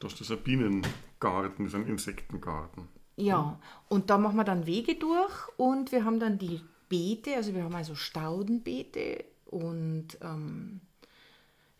Das 0.00 0.20
ist 0.20 0.30
ein 0.30 0.42
Bienengarten, 0.42 1.64
das 1.64 1.74
ist 1.74 1.80
ein 1.80 1.86
Insektengarten. 1.86 2.88
ja, 3.16 3.58
und 3.88 4.10
da 4.10 4.18
machen 4.18 4.36
wir 4.36 4.44
dann 4.44 4.66
Wege 4.66 4.94
durch 4.94 5.34
und 5.56 5.92
wir 5.92 6.04
haben 6.04 6.20
dann 6.20 6.38
die 6.38 6.60
Beete, 6.88 7.34
also 7.36 7.54
wir 7.54 7.64
haben 7.64 7.74
also 7.74 7.94
Staudenbeete 7.94 9.24
und 9.46 10.18
ähm, 10.22 10.80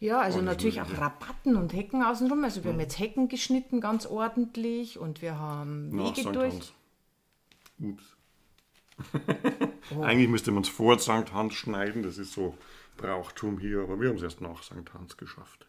ja, 0.00 0.20
also 0.20 0.38
Alles 0.38 0.47
natürlich 0.50 0.80
auch. 0.80 0.99
Rabatten 0.99 1.56
und 1.56 1.73
Hecken 1.73 2.04
außenrum. 2.04 2.44
Also 2.44 2.62
wir 2.62 2.73
haben 2.73 2.78
jetzt 2.78 2.99
Hecken 3.00 3.28
geschnitten, 3.28 3.80
ganz 3.80 4.06
ordentlich 4.06 4.97
und 4.99 5.23
wir 5.23 5.38
haben 5.38 5.88
Nach 5.88 6.11
Wege 6.16 6.20
St. 6.20 6.35
durch. 6.37 6.54
Hans. 6.54 6.73
Ups. 7.80 8.16
Eigentlich 10.02 10.28
müsste 10.28 10.50
man 10.52 10.62
es 10.62 10.68
vor 10.68 10.99
St. 10.99 11.32
Hans 11.32 11.54
schneiden, 11.54 12.02
das 12.02 12.18
ist 12.18 12.32
so 12.32 12.56
Brauchtum 12.97 13.58
hier, 13.58 13.80
aber 13.82 14.00
wir 14.00 14.08
haben 14.08 14.16
es 14.16 14.23
erst 14.23 14.40
nach 14.40 14.62
St. 14.62 14.92
Hans 14.94 15.16
geschafft. 15.16 15.66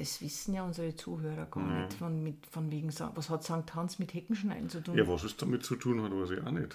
Das 0.00 0.22
wissen 0.22 0.54
ja 0.54 0.64
unsere 0.64 0.96
Zuhörer 0.96 1.44
gar 1.44 1.62
nicht, 1.62 1.92
von, 1.92 2.22
mit, 2.22 2.46
von 2.46 2.70
wegen, 2.70 2.88
was 2.88 3.28
hat 3.28 3.44
St. 3.44 3.74
Hans 3.74 3.98
mit 3.98 4.14
Heckenschneiden 4.14 4.70
zu 4.70 4.80
tun? 4.80 4.96
Ja, 4.96 5.06
was 5.06 5.24
es 5.24 5.36
damit 5.36 5.62
zu 5.62 5.76
tun 5.76 6.00
hat, 6.00 6.10
weiß 6.10 6.30
ich 6.30 6.42
auch 6.42 6.50
nicht. 6.52 6.74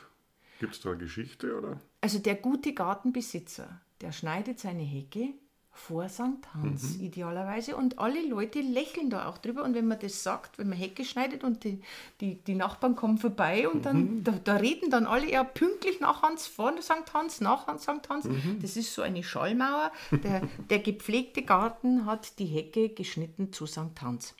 Gibt 0.59 0.75
es 0.75 0.81
da 0.81 0.91
eine 0.91 0.99
Geschichte 0.99 1.57
oder? 1.57 1.81
Also 2.01 2.19
der 2.19 2.35
gute 2.35 2.75
Gartenbesitzer, 2.75 3.81
der 4.01 4.11
schneidet 4.11 4.59
seine 4.59 4.83
Hecke 4.83 5.33
vor 5.75 6.07
St. 6.07 6.21
Hans 6.53 6.97
idealerweise 6.99 7.75
und 7.75 7.99
alle 7.99 8.25
Leute 8.25 8.61
lächeln 8.61 9.09
da 9.09 9.27
auch 9.27 9.37
drüber 9.37 9.63
und 9.63 9.75
wenn 9.75 9.87
man 9.87 9.99
das 9.99 10.23
sagt, 10.23 10.57
wenn 10.57 10.69
man 10.69 10.77
Hecke 10.77 11.03
schneidet 11.03 11.43
und 11.43 11.65
die, 11.65 11.81
die, 12.21 12.35
die 12.35 12.55
Nachbarn 12.55 12.95
kommen 12.95 13.17
vorbei 13.17 13.67
und 13.67 13.85
dann 13.85 14.23
da, 14.23 14.31
da 14.43 14.55
reden 14.55 14.89
dann 14.89 15.05
alle 15.05 15.29
ja 15.29 15.43
pünktlich 15.43 15.99
nach 15.99 16.23
Hans 16.23 16.47
vor 16.47 16.73
St. 16.81 17.13
Hans, 17.13 17.41
nach 17.41 17.67
Hans, 17.67 17.83
St. 17.83 18.09
Hans. 18.09 18.27
Das 18.61 18.77
ist 18.77 18.93
so 18.93 19.01
eine 19.01 19.21
Schallmauer. 19.21 19.91
Der, 20.11 20.41
der 20.69 20.79
gepflegte 20.79 21.43
Garten 21.43 22.05
hat 22.05 22.39
die 22.39 22.45
Hecke 22.45 22.89
geschnitten 22.89 23.51
zu 23.51 23.65
St. 23.65 24.01
Hans. 24.01 24.33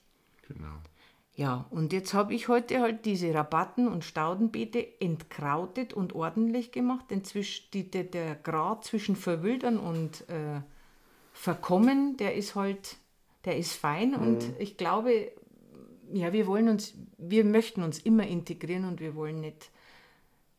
Genau. 0.47 0.77
Ja, 1.35 1.65
und 1.69 1.91
jetzt 1.91 2.13
habe 2.13 2.33
ich 2.33 2.47
heute 2.47 2.79
halt 2.79 3.03
diese 3.03 3.33
Rabatten 3.33 3.89
und 3.89 4.05
Staudenbeete 4.05 5.01
entkrautet 5.01 5.93
und 5.93 6.15
ordentlich 6.15 6.71
gemacht, 6.71 7.07
denn 7.09 7.25
zwisch, 7.25 7.69
die, 7.71 7.91
der, 7.91 8.05
der 8.05 8.35
Grad 8.35 8.85
zwischen 8.85 9.17
Verwildern 9.17 9.77
und 9.77 10.29
äh, 10.29 10.61
Verkommen, 11.45 12.17
der 12.17 12.33
ist 12.33 12.55
halt, 12.55 12.97
der 13.45 13.55
ist 13.55 13.73
fein 13.73 14.15
und 14.15 14.43
ich 14.57 14.77
glaube, 14.77 15.31
ja, 16.11 16.33
wir 16.33 16.47
wollen 16.47 16.69
uns, 16.69 16.95
wir 17.19 17.45
möchten 17.45 17.83
uns 17.83 17.99
immer 17.99 18.25
integrieren 18.25 18.83
und 18.85 18.99
wir 18.99 19.13
wollen 19.13 19.41
nicht, 19.41 19.69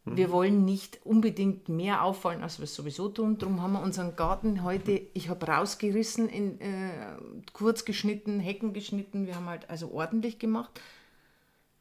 wir 0.04 0.30
wollen 0.30 0.64
nicht 0.64 1.04
unbedingt 1.04 1.68
mehr 1.68 2.04
auffallen, 2.04 2.40
als 2.44 2.60
wir 2.60 2.64
es 2.66 2.76
sowieso 2.76 3.08
tun. 3.08 3.36
Darum 3.36 3.60
haben 3.62 3.72
wir 3.72 3.82
unseren 3.82 4.14
Garten 4.14 4.62
heute, 4.62 4.92
ich 5.12 5.28
habe 5.28 5.48
rausgerissen, 5.48 6.28
in, 6.28 6.60
äh, 6.60 7.16
kurz 7.52 7.84
geschnitten, 7.84 8.38
Hecken 8.38 8.72
geschnitten. 8.72 9.26
Wir 9.26 9.34
haben 9.34 9.48
halt 9.48 9.68
also 9.68 9.90
ordentlich 9.90 10.38
gemacht, 10.38 10.80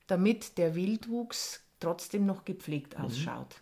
damit 0.08 0.58
der 0.58 0.74
Wildwuchs 0.74 1.62
trotzdem 1.80 2.26
noch 2.26 2.44
gepflegt 2.44 3.00
ausschaut. 3.00 3.62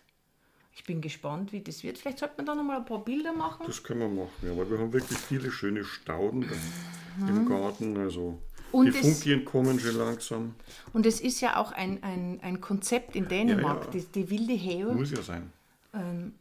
Ich 0.76 0.84
bin 0.84 1.00
gespannt, 1.00 1.52
wie 1.52 1.60
das 1.60 1.84
wird. 1.84 1.98
Vielleicht 1.98 2.18
sollte 2.18 2.34
man 2.38 2.46
da 2.46 2.54
noch 2.54 2.64
mal 2.64 2.78
ein 2.78 2.84
paar 2.84 3.04
Bilder 3.04 3.32
machen. 3.32 3.64
Das 3.66 3.82
können 3.82 4.00
wir 4.00 4.08
machen, 4.08 4.32
ja, 4.42 4.56
weil 4.56 4.68
wir 4.70 4.78
haben 4.78 4.92
wirklich 4.92 5.18
viele 5.18 5.50
schöne 5.52 5.84
Stauden 5.84 6.42
da 6.42 7.28
im 7.28 7.48
Garten. 7.48 7.96
Also 7.96 8.40
Und 8.72 8.86
die 8.86 8.92
Funkien 8.92 9.44
kommen 9.44 9.78
schon 9.78 9.96
langsam. 9.96 10.56
Und 10.92 11.06
es 11.06 11.20
ist 11.20 11.40
ja 11.40 11.56
auch 11.56 11.70
ein, 11.72 12.02
ein, 12.02 12.40
ein 12.42 12.60
Konzept 12.60 13.14
in 13.14 13.28
Dänemark, 13.28 13.86
Ja, 13.86 14.00
ja. 14.00 14.06
Die, 14.12 14.24
die 14.24 14.30
wilde 14.30 14.54
Heer. 14.54 14.92
Muss 14.92 15.12
ja 15.12 15.22
sein. 15.22 15.52
Ähm. 15.94 16.32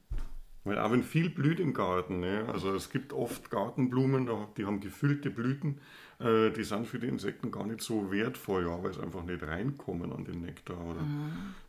Weil 0.64 0.80
auch 0.80 0.92
wenn 0.92 1.04
viel 1.04 1.30
blüht 1.30 1.60
im 1.60 1.74
Garten, 1.74 2.22
ne? 2.22 2.46
also 2.52 2.74
es 2.74 2.90
gibt 2.90 3.12
oft 3.12 3.52
Gartenblumen, 3.52 4.30
die 4.58 4.66
haben 4.66 4.80
gefüllte 4.80 5.30
Blüten, 5.30 5.80
äh, 6.24 6.52
die 6.52 6.64
sind 6.64 6.88
für 6.88 7.00
die 7.00 7.08
Insekten 7.08 7.52
gar 7.52 7.66
nicht 7.66 7.82
so 7.82 8.12
wertvoll, 8.12 8.64
ja, 8.64 8.82
weil 8.82 8.94
sie 8.94 9.02
einfach 9.02 9.24
nicht 9.24 9.44
reinkommen 9.44 10.12
an 10.14 10.26
den 10.26 10.42
Nektar 10.42 10.78
oder 10.80 11.02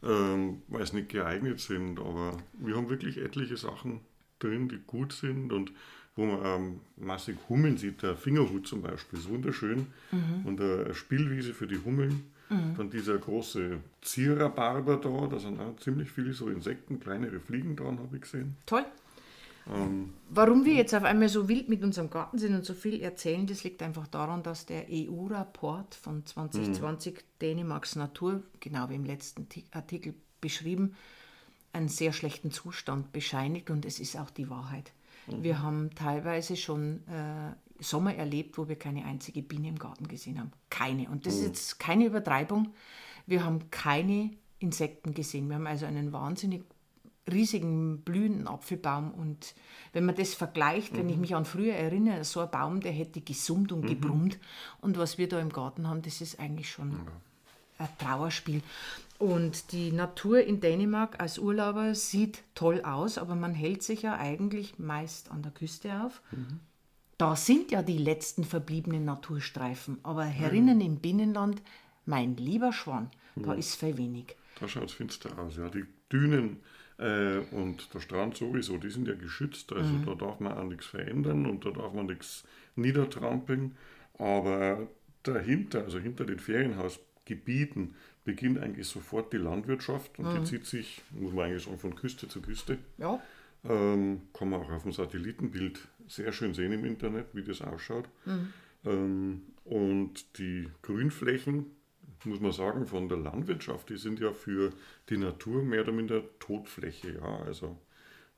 ähm, 0.02 0.62
weil 0.68 0.86
sie 0.86 0.96
nicht 0.96 1.08
geeignet 1.08 1.60
sind. 1.60 1.98
Aber 1.98 2.36
wir 2.54 2.76
haben 2.76 2.88
wirklich 2.88 3.18
etliche 3.18 3.56
Sachen 3.56 4.00
drin, 4.38 4.68
die 4.68 4.78
gut 4.86 5.12
sind 5.12 5.52
und 5.52 5.72
wo 6.16 6.26
man 6.26 6.40
ähm, 6.44 6.80
massig 6.96 7.36
Hummeln 7.48 7.76
sieht. 7.76 8.02
Der 8.02 8.16
Fingerhut 8.16 8.66
zum 8.66 8.82
Beispiel 8.82 9.18
ist 9.18 9.28
wunderschön 9.28 9.88
und 10.44 10.60
eine 10.60 10.94
Spielwiese 10.94 11.54
für 11.54 11.66
die 11.66 11.78
Hummeln. 11.84 12.30
Dann 12.76 12.90
dieser 12.90 13.18
große 13.18 13.78
Ziererbarber 14.02 14.96
da, 14.98 15.26
da 15.26 15.38
sind 15.40 15.58
auch 15.60 15.76
ziemlich 15.80 16.10
viele 16.10 16.32
so 16.34 16.48
Insekten, 16.48 17.00
kleinere 17.00 17.40
Fliegen 17.40 17.74
dran, 17.74 17.98
habe 17.98 18.16
ich 18.16 18.22
gesehen. 18.22 18.56
Toll. 18.66 18.84
Ähm, 19.72 20.12
Warum 20.28 20.64
wir 20.64 20.74
jetzt 20.74 20.94
auf 20.94 21.04
einmal 21.04 21.28
so 21.28 21.48
wild 21.48 21.68
mit 21.68 21.82
unserem 21.82 22.10
Garten 22.10 22.38
sind 22.38 22.54
und 22.54 22.64
so 22.64 22.74
viel 22.74 23.00
erzählen, 23.00 23.46
das 23.46 23.64
liegt 23.64 23.82
einfach 23.82 24.06
daran, 24.06 24.42
dass 24.42 24.66
der 24.66 24.86
EU-Rapport 24.90 25.94
von 25.94 26.26
2020 26.26 27.20
Dänemarks 27.40 27.96
Natur, 27.96 28.42
genau 28.60 28.88
wie 28.90 28.94
im 28.96 29.04
letzten 29.04 29.48
Ti- 29.48 29.64
Artikel 29.70 30.14
beschrieben, 30.40 30.94
einen 31.72 31.88
sehr 31.88 32.12
schlechten 32.12 32.50
Zustand 32.50 33.12
bescheinigt 33.12 33.70
und 33.70 33.84
es 33.84 33.98
ist 34.00 34.16
auch 34.18 34.30
die 34.30 34.50
Wahrheit. 34.50 34.92
Wir 35.26 35.62
haben 35.62 35.90
teilweise 35.94 36.54
schon 36.56 37.00
äh, 37.08 37.52
Sommer 37.82 38.14
erlebt, 38.14 38.58
wo 38.58 38.68
wir 38.68 38.76
keine 38.76 39.06
einzige 39.06 39.42
Biene 39.42 39.68
im 39.68 39.78
Garten 39.78 40.06
gesehen 40.06 40.38
haben. 40.38 40.52
Keine. 40.68 41.08
Und 41.08 41.24
das 41.26 41.36
ist 41.36 41.44
jetzt 41.46 41.78
keine 41.80 42.04
Übertreibung. 42.04 42.74
Wir 43.26 43.42
haben 43.44 43.70
keine 43.70 44.30
Insekten 44.58 45.14
gesehen. 45.14 45.48
Wir 45.48 45.56
haben 45.56 45.66
also 45.66 45.86
einen 45.86 46.12
wahnsinnig 46.12 46.64
riesigen 47.30 48.02
blühenden 48.02 48.46
Apfelbaum 48.46 49.12
und 49.12 49.54
wenn 49.92 50.04
man 50.04 50.14
das 50.14 50.34
vergleicht, 50.34 50.96
wenn 50.96 51.08
ich 51.08 51.16
mich 51.16 51.34
an 51.34 51.44
früher 51.44 51.74
erinnere, 51.74 52.24
so 52.24 52.40
ein 52.40 52.50
Baum, 52.50 52.80
der 52.80 52.92
hätte 52.92 53.20
gesummt 53.20 53.72
und 53.72 53.86
gebrummt 53.86 54.38
und 54.80 54.98
was 54.98 55.18
wir 55.18 55.28
da 55.28 55.40
im 55.40 55.50
Garten 55.50 55.88
haben, 55.88 56.02
das 56.02 56.20
ist 56.20 56.38
eigentlich 56.38 56.70
schon 56.70 57.00
ein 57.78 57.88
Trauerspiel. 57.98 58.62
Und 59.18 59.72
die 59.72 59.92
Natur 59.92 60.40
in 60.40 60.60
Dänemark 60.60 61.20
als 61.20 61.38
Urlauber 61.38 61.94
sieht 61.94 62.42
toll 62.54 62.82
aus, 62.82 63.16
aber 63.16 63.34
man 63.36 63.54
hält 63.54 63.82
sich 63.82 64.02
ja 64.02 64.16
eigentlich 64.18 64.78
meist 64.78 65.30
an 65.30 65.42
der 65.42 65.52
Küste 65.52 66.02
auf. 66.02 66.20
Da 67.16 67.36
sind 67.36 67.70
ja 67.70 67.82
die 67.82 67.98
letzten 67.98 68.44
verbliebenen 68.44 69.04
Naturstreifen, 69.04 69.98
aber 70.02 70.24
herinnen 70.24 70.80
im 70.80 70.96
Binnenland, 70.96 71.62
mein 72.06 72.36
lieber 72.36 72.72
Schwan, 72.72 73.10
da 73.36 73.54
ist 73.54 73.76
viel 73.76 73.96
wenig. 73.96 74.36
Da 74.60 74.68
schaut 74.68 74.84
es 74.84 74.92
finster 74.92 75.38
aus. 75.38 75.56
Ja. 75.56 75.68
Die 75.68 75.84
Dünen 76.12 76.60
äh, 76.98 77.38
und 77.50 77.92
der 77.94 78.00
Strand 78.00 78.36
sowieso, 78.36 78.78
die 78.78 78.90
sind 78.90 79.08
ja 79.08 79.14
geschützt. 79.14 79.72
Also 79.72 79.92
da 80.06 80.14
darf 80.14 80.40
man 80.40 80.52
auch 80.56 80.64
nichts 80.64 80.86
verändern 80.86 81.46
und 81.46 81.64
da 81.64 81.70
darf 81.70 81.92
man 81.92 82.06
nichts 82.06 82.44
niedertrampeln. 82.76 83.76
Aber 84.18 84.86
dahinter, 85.22 85.84
also 85.84 85.98
hinter 85.98 86.24
den 86.24 86.38
Ferienhausgebieten, 86.38 87.94
beginnt 88.24 88.58
eigentlich 88.58 88.86
sofort 88.86 89.32
die 89.32 89.36
Landwirtschaft 89.38 90.18
und 90.18 90.26
die 90.32 90.44
zieht 90.44 90.66
sich, 90.66 91.02
muss 91.10 91.32
man 91.32 91.46
eigentlich 91.46 91.64
sagen, 91.64 91.78
von 91.78 91.94
Küste 91.94 92.28
zu 92.28 92.40
Küste. 92.40 92.78
Ja, 92.98 93.20
Ähm, 93.66 94.20
kann 94.34 94.50
man 94.50 94.60
auch 94.60 94.70
auf 94.70 94.82
dem 94.82 94.92
Satellitenbild 94.92 95.80
sehr 96.06 96.32
schön 96.32 96.52
sehen 96.52 96.72
im 96.72 96.84
Internet, 96.84 97.26
wie 97.32 97.42
das 97.42 97.62
ausschaut. 97.62 98.06
Ähm, 98.84 99.40
und 99.64 100.38
die 100.38 100.68
Grünflächen, 100.82 101.64
muss 102.24 102.40
man 102.40 102.52
sagen, 102.52 102.86
von 102.86 103.08
der 103.08 103.18
Landwirtschaft, 103.18 103.88
die 103.90 103.96
sind 103.96 104.20
ja 104.20 104.32
für 104.32 104.72
die 105.10 105.16
Natur 105.18 105.62
mehr 105.62 105.82
oder 105.82 105.92
minder 105.92 106.22
Totfläche. 106.38 107.14
Ja, 107.20 107.38
also 107.44 107.76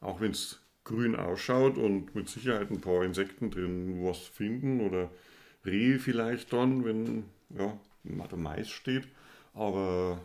auch 0.01 0.21
wenn 0.21 0.31
es 0.33 0.61
grün 0.85 1.17
ausschaut 1.17 1.79
und 1.79 2.15
mit 2.15 2.29
Sicherheit 2.29 2.71
ein 2.71 2.81
paar 2.81 3.05
Insekten 3.05 3.51
drin 3.51 4.05
was 4.05 4.19
finden 4.19 4.81
oder 4.81 5.11
Rehe 5.65 5.99
vielleicht 5.99 6.53
dann, 6.53 6.85
wenn 6.85 7.25
ja, 7.57 7.77
der 8.05 8.39
Mais 8.39 8.69
steht. 8.71 9.09
Aber 9.55 10.21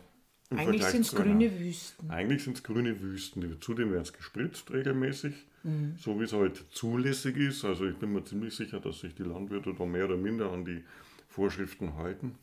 eigentlich 0.50 0.84
sind 0.84 1.06
es 1.06 1.14
einer- 1.14 1.24
grüne 1.24 1.58
Wüsten. 1.58 2.10
eigentlich 2.10 2.44
sind 2.44 2.56
es 2.58 2.62
grüne 2.62 3.00
Wüsten. 3.00 3.56
Zudem 3.60 3.90
werden 3.90 4.02
es 4.02 4.12
gespritzt 4.12 4.70
regelmäßig, 4.70 5.34
Mhm. 5.64 5.96
so 5.98 6.18
wie 6.20 6.24
es 6.24 6.32
halt 6.32 6.64
zulässig 6.70 7.36
ist. 7.38 7.64
Also 7.64 7.86
ich 7.86 7.96
bin 7.96 8.12
mir 8.12 8.24
ziemlich 8.24 8.54
sicher, 8.54 8.78
dass 8.80 9.00
sich 9.00 9.14
die 9.14 9.22
Landwirte 9.22 9.74
da 9.74 9.84
mehr 9.86 10.04
oder 10.04 10.16
minder 10.16 10.52
an 10.52 10.64
die 10.64 10.82
Vorschriften 11.28 11.96
halten. 11.96 12.34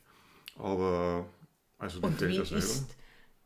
Aber 0.60 1.26
also 1.78 2.00
Und 2.02 2.22
wie 2.22 2.38
ist, 2.38 2.96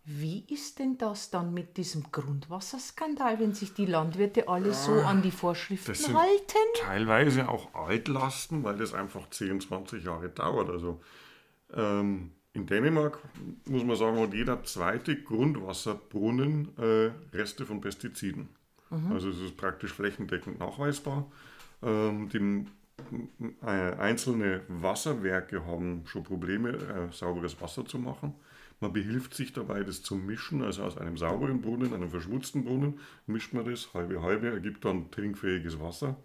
wie 0.05 0.46
ist 0.50 0.79
denn 0.79 0.98
das 0.98 1.29
dann 1.29 1.53
mit 1.53 1.77
diesem 1.77 2.12
Grundwasserskandal, 2.12 3.39
wenn 3.39 3.53
sich 3.53 3.74
die 3.74 3.86
Landwirte 3.86 4.48
alle 4.48 4.74
so 4.74 4.91
an 4.91 5.22
die 5.22 5.32
Vorschriften 5.32 5.91
das 5.91 6.03
sind 6.03 6.17
halten? 6.17 6.58
teilweise 6.82 7.48
auch 7.48 7.74
Altlasten, 7.74 8.63
weil 8.63 8.77
das 8.77 8.93
einfach 8.93 9.29
10, 9.29 9.62
20 9.62 10.03
Jahre 10.03 10.29
dauert. 10.29 10.70
Also 10.70 11.00
ähm, 11.74 12.32
in 12.53 12.65
Dänemark 12.65 13.20
muss 13.65 13.84
man 13.84 13.96
sagen, 13.96 14.20
hat 14.20 14.34
jeder 14.34 14.63
zweite 14.63 15.15
Grundwasserbrunnen 15.15 16.77
äh, 16.77 17.12
Reste 17.36 17.65
von 17.65 17.82
Pestiziden. 17.82 18.50
Also 19.10 19.29
es 19.29 19.39
ist 19.39 19.58
praktisch 19.58 19.91
flächendeckend 19.91 20.60
nachweisbar. 20.60 21.25
Ähm, 21.82 22.29
die 22.29 22.67
einzelne 23.62 24.62
Wasserwerke 24.68 25.66
haben 25.66 26.04
schon 26.06 26.24
Probleme, 26.24 26.70
äh, 26.70 27.12
sauberes 27.12 27.60
Wasser 27.62 27.86
zu 27.86 27.98
machen. 27.98 28.34
Man 28.80 28.92
behilft 28.94 29.34
sich 29.34 29.54
dabei, 29.54 29.84
das 29.84 30.02
zu 30.04 30.16
mischen, 30.16 30.62
also 30.62 30.84
aus 30.84 30.98
einem 30.98 31.18
sauberen 31.18 31.62
Brunnen, 31.62 31.94
einem 31.94 32.10
verschmutzten 32.10 32.66
Brunnen, 32.66 33.00
mischt 33.28 33.54
man 33.54 33.66
das 33.66 33.94
halbe 33.94 34.22
halbe, 34.22 34.48
ergibt 34.48 34.84
dann 34.84 35.10
trinkfähiges 35.12 35.80
Wasser. 35.80 36.18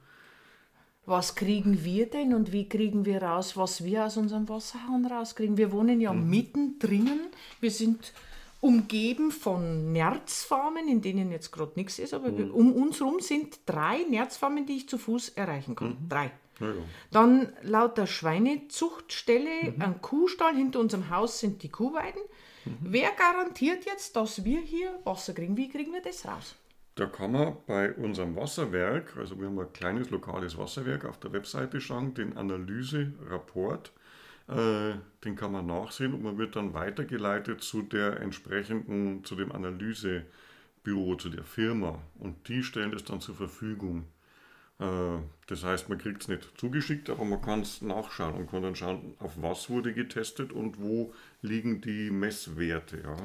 Was 1.06 1.34
kriegen 1.36 1.84
wir 1.84 2.10
denn 2.10 2.34
und 2.34 2.52
wie 2.52 2.68
kriegen 2.68 3.06
wir 3.06 3.22
raus, 3.22 3.56
was 3.56 3.82
wir 3.84 4.04
aus 4.04 4.16
unserem 4.16 4.48
Wasserhahn 4.48 5.06
rauskriegen? 5.06 5.56
Wir 5.56 5.72
wohnen 5.72 6.00
ja 6.00 6.12
Mhm. 6.12 6.28
mittendrin. 6.28 7.20
Wir 7.60 7.70
sind 7.70 8.12
umgeben 8.60 9.30
von 9.30 9.92
Nerzfarmen, 9.92 10.88
in 10.88 11.00
denen 11.00 11.30
jetzt 11.30 11.52
gerade 11.52 11.72
nichts 11.76 11.98
ist, 11.98 12.12
aber 12.12 12.30
Mhm. 12.30 12.50
um 12.50 12.72
uns 12.72 13.00
herum 13.00 13.20
sind 13.20 13.60
drei 13.66 13.98
Nerzfarmen, 14.10 14.66
die 14.66 14.76
ich 14.76 14.88
zu 14.88 14.98
Fuß 14.98 15.30
erreichen 15.30 15.76
kann. 15.76 15.90
Mhm. 15.90 16.08
Drei. 16.08 16.30
Ja. 16.60 16.72
Dann 17.10 17.52
lauter 17.62 18.06
Schweinezuchtstelle, 18.06 19.72
Mhm. 19.76 19.82
ein 19.82 20.02
Kuhstall 20.02 20.54
hinter 20.54 20.80
unserem 20.80 21.10
Haus 21.10 21.38
sind 21.40 21.62
die 21.62 21.68
Kuhweiden. 21.70 22.20
Mhm. 22.64 22.78
Wer 22.80 23.10
garantiert 23.12 23.84
jetzt, 23.86 24.16
dass 24.16 24.44
wir 24.44 24.60
hier 24.60 24.90
Wasser 25.04 25.34
kriegen? 25.34 25.56
Wie 25.56 25.68
kriegen 25.68 25.92
wir 25.92 26.02
das 26.02 26.26
raus? 26.26 26.56
Da 26.96 27.06
kann 27.06 27.30
man 27.30 27.56
bei 27.66 27.92
unserem 27.94 28.34
Wasserwerk, 28.34 29.16
also 29.16 29.38
wir 29.38 29.46
haben 29.46 29.58
ein 29.60 29.72
kleines 29.72 30.10
lokales 30.10 30.58
Wasserwerk 30.58 31.04
auf 31.04 31.20
der 31.20 31.32
Webseite 31.32 31.80
schauen, 31.80 32.12
den 32.14 32.36
Analyserapport, 32.36 33.92
äh, 34.48 34.94
den 35.24 35.36
kann 35.36 35.52
man 35.52 35.66
nachsehen 35.66 36.12
und 36.12 36.22
man 36.24 36.38
wird 36.38 36.56
dann 36.56 36.74
weitergeleitet 36.74 37.62
zu 37.62 37.82
der 37.82 38.18
entsprechenden, 38.20 39.22
zu 39.22 39.36
dem 39.36 39.52
Analysebüro, 39.52 41.14
zu 41.16 41.28
der 41.28 41.44
Firma 41.44 42.00
und 42.18 42.48
die 42.48 42.64
stellen 42.64 42.90
das 42.90 43.04
dann 43.04 43.20
zur 43.20 43.36
Verfügung. 43.36 44.06
Äh, 44.80 45.18
Das 45.48 45.64
heißt, 45.64 45.88
man 45.88 45.96
kriegt 45.98 46.22
es 46.22 46.28
nicht 46.28 46.52
zugeschickt, 46.58 47.08
aber 47.08 47.24
man 47.24 47.40
kann 47.40 47.62
es 47.62 47.80
nachschauen 47.80 48.34
und 48.34 48.50
kann 48.50 48.62
dann 48.62 48.76
schauen, 48.76 49.14
auf 49.18 49.32
was 49.40 49.70
wurde 49.70 49.94
getestet 49.94 50.52
und 50.52 50.78
wo 50.80 51.14
liegen 51.40 51.80
die 51.80 52.10
Messwerte. 52.10 52.98
Ja. 53.02 53.16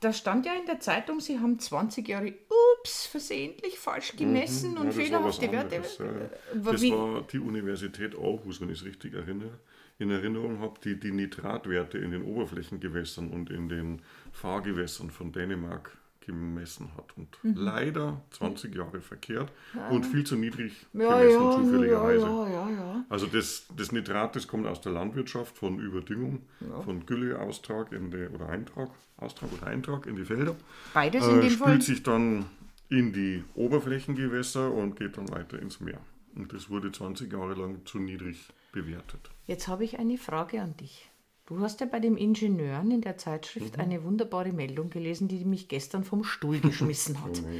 Da 0.00 0.12
stand 0.12 0.44
ja 0.46 0.52
in 0.54 0.66
der 0.66 0.80
Zeitung, 0.80 1.20
Sie 1.20 1.38
haben 1.38 1.58
20 1.60 2.06
Jahre, 2.08 2.34
ups, 2.80 3.06
versehentlich 3.06 3.78
falsch 3.78 4.16
gemessen 4.16 4.70
Mhm. 4.72 4.76
Ja, 4.76 4.82
und 4.82 4.92
fehlerhafte 4.92 5.52
Werte. 5.52 5.76
ja. 5.76 6.04
Äh, 6.04 6.28
Das 6.62 6.82
wie- 6.82 6.90
war 6.90 7.22
die 7.22 7.38
Universität 7.38 8.14
Aarhus, 8.16 8.60
wenn 8.60 8.68
ich 8.70 8.80
es 8.80 8.84
richtig 8.84 9.14
erinnere. 9.14 9.58
in 10.00 10.10
Erinnerung 10.10 10.58
habe, 10.58 10.74
die 10.82 10.98
die 10.98 11.12
Nitratwerte 11.12 11.98
in 11.98 12.10
den 12.10 12.22
Oberflächengewässern 12.24 13.30
und 13.30 13.48
in 13.48 13.68
den 13.68 14.02
Fahrgewässern 14.32 15.08
von 15.12 15.30
Dänemark 15.30 15.96
gemessen 16.26 16.90
hat. 16.96 17.16
Und 17.16 17.28
Mhm. 17.42 17.54
leider 17.56 18.20
20 18.30 18.74
Jahre 18.74 19.00
verkehrt 19.00 19.50
und 19.90 20.04
viel 20.06 20.24
zu 20.24 20.36
niedrig 20.36 20.86
Ja, 20.92 21.08
gemessen, 21.18 21.42
ja, 21.42 21.44
ja, 21.44 21.50
zufälligerweise. 21.50 22.26
ja, 22.26 22.48
ja, 22.48 22.70
ja. 22.70 23.04
Also 23.08 23.26
das, 23.26 23.66
das 23.76 23.92
Nitrat, 23.92 24.34
das 24.36 24.48
kommt 24.48 24.66
aus 24.66 24.80
der 24.80 24.92
Landwirtschaft 24.92 25.56
von 25.56 25.78
Überdüngung, 25.78 26.42
von 26.84 27.04
Gülleaustrag 27.06 27.92
in 27.92 28.10
die, 28.10 28.26
oder 28.28 28.48
Eintrag, 28.48 28.90
Austrag 29.18 29.52
oder 29.52 29.66
Eintrag 29.66 30.06
in 30.06 30.16
die 30.16 30.24
Felder. 30.24 30.56
Beides 30.92 31.26
in 31.26 31.38
Äh, 31.38 31.40
dem 31.42 31.50
Fall. 31.50 31.68
spült 31.68 31.82
sich 31.82 32.02
dann 32.02 32.46
in 32.88 33.12
die 33.12 33.42
Oberflächengewässer 33.54 34.70
und 34.72 34.96
geht 34.96 35.16
dann 35.16 35.28
weiter 35.30 35.58
ins 35.60 35.80
Meer. 35.80 36.00
Und 36.34 36.52
das 36.52 36.68
wurde 36.70 36.90
20 36.90 37.32
Jahre 37.32 37.54
lang 37.54 37.84
zu 37.86 37.98
niedrig 37.98 38.48
bewertet. 38.72 39.30
Jetzt 39.46 39.68
habe 39.68 39.84
ich 39.84 39.98
eine 39.98 40.18
Frage 40.18 40.60
an 40.60 40.76
dich. 40.76 41.08
Du 41.46 41.60
hast 41.60 41.80
ja 41.80 41.86
bei 41.86 42.00
den 42.00 42.16
Ingenieuren 42.16 42.90
in 42.90 43.02
der 43.02 43.18
Zeitschrift 43.18 43.78
eine 43.78 44.02
wunderbare 44.02 44.52
Meldung 44.52 44.88
gelesen, 44.88 45.28
die 45.28 45.44
mich 45.44 45.68
gestern 45.68 46.02
vom 46.02 46.24
Stuhl 46.24 46.60
geschmissen 46.60 47.22
hat. 47.22 47.42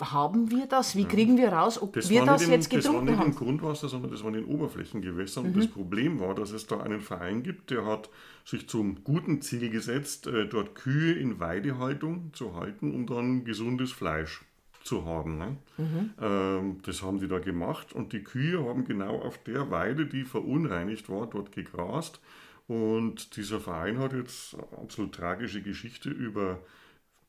Haben 0.00 0.50
wir 0.50 0.66
das? 0.66 0.96
Wie 0.96 1.04
kriegen 1.04 1.36
wir 1.38 1.52
raus, 1.52 1.80
ob 1.80 1.92
Das 1.92 2.10
wir 2.10 2.20
war 2.20 2.26
das 2.26 2.42
im, 2.42 2.50
jetzt 2.50 2.72
das 2.72 2.84
war 2.84 2.92
getrunken 2.92 3.04
nicht 3.04 3.14
im 3.14 3.20
haben? 3.20 3.30
Mhm. 3.30 3.36
Grundwasser, 3.36 3.88
sondern 3.88 4.10
das 4.10 4.24
waren 4.24 4.34
in 4.34 4.44
Oberflächengewässern. 4.44 5.46
Und 5.46 5.56
das 5.56 5.68
Problem 5.68 6.18
war, 6.18 6.34
dass 6.34 6.50
es 6.50 6.66
da 6.66 6.80
einen 6.80 7.00
Verein 7.00 7.42
gibt, 7.42 7.70
der 7.70 7.86
hat 7.86 8.10
sich 8.44 8.68
zum 8.68 9.04
guten 9.04 9.40
Ziel 9.42 9.70
gesetzt, 9.70 10.26
äh, 10.26 10.48
dort 10.48 10.74
Kühe 10.74 11.12
in 11.14 11.38
Weidehaltung 11.38 12.32
zu 12.32 12.54
halten, 12.56 12.92
um 12.92 13.06
dann 13.06 13.44
gesundes 13.44 13.92
Fleisch 13.92 14.42
zu 14.84 15.04
haben. 15.04 15.38
Ne? 15.38 15.56
Mhm. 15.78 16.10
Ähm, 16.20 16.76
das 16.84 17.02
haben 17.02 17.20
die 17.20 17.28
da 17.28 17.38
gemacht 17.38 17.92
und 17.92 18.12
die 18.12 18.22
Kühe 18.22 18.64
haben 18.64 18.84
genau 18.84 19.20
auf 19.20 19.38
der 19.44 19.70
Weide, 19.70 20.06
die 20.06 20.24
verunreinigt 20.24 21.08
war, 21.08 21.26
dort 21.26 21.52
gegrast. 21.52 22.20
Und 22.68 23.36
dieser 23.36 23.60
Verein 23.60 23.98
hat 23.98 24.12
jetzt 24.12 24.54
eine 24.54 24.82
absolut 24.82 25.14
tragische 25.14 25.62
Geschichte 25.62 26.10
über 26.10 26.60